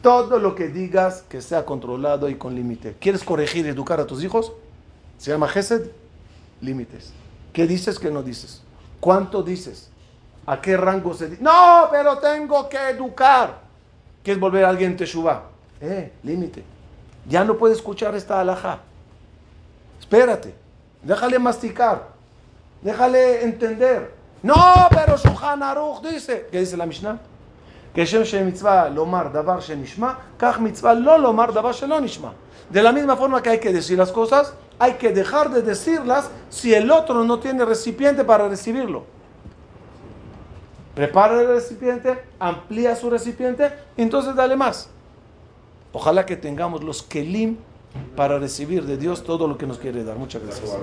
[0.03, 2.97] Todo lo que digas que sea controlado y con límite.
[2.99, 4.51] ¿Quieres corregir y educar a tus hijos?
[5.17, 5.91] Se llama Gesed.
[6.59, 7.13] Límites.
[7.53, 8.61] ¿Qué dices que no dices?
[8.99, 9.89] ¿Cuánto dices?
[10.45, 11.41] ¿A qué rango se dice?
[11.41, 13.61] No, pero tengo que educar.
[14.21, 15.43] ¿Quieres volver a alguien teshuva?
[15.79, 16.65] Eh, límite.
[17.29, 18.79] Ya no puede escuchar esta alhaja.
[20.01, 20.53] Espérate.
[21.01, 22.09] Déjale masticar.
[22.81, 24.13] Déjale entender.
[24.41, 26.49] No, pero Shulchan Aruch dice.
[26.51, 27.17] ¿Qué dice la Mishnah?
[27.95, 32.33] Mitzvah lomar davar shenishma, kach mitzvah lo lomar davar shelo nishma.
[32.69, 36.29] De la misma forma que hay que decir las cosas, hay que dejar de decirlas
[36.49, 39.03] si el otro no tiene recipiente para recibirlo.
[40.95, 44.89] Prepara el recipiente, amplía su recipiente, entonces dale más.
[45.91, 47.57] Ojalá que tengamos los kelim
[48.15, 50.17] para recibir de Dios todo lo que nos quiere dar.
[50.17, 50.77] Muchas gracias.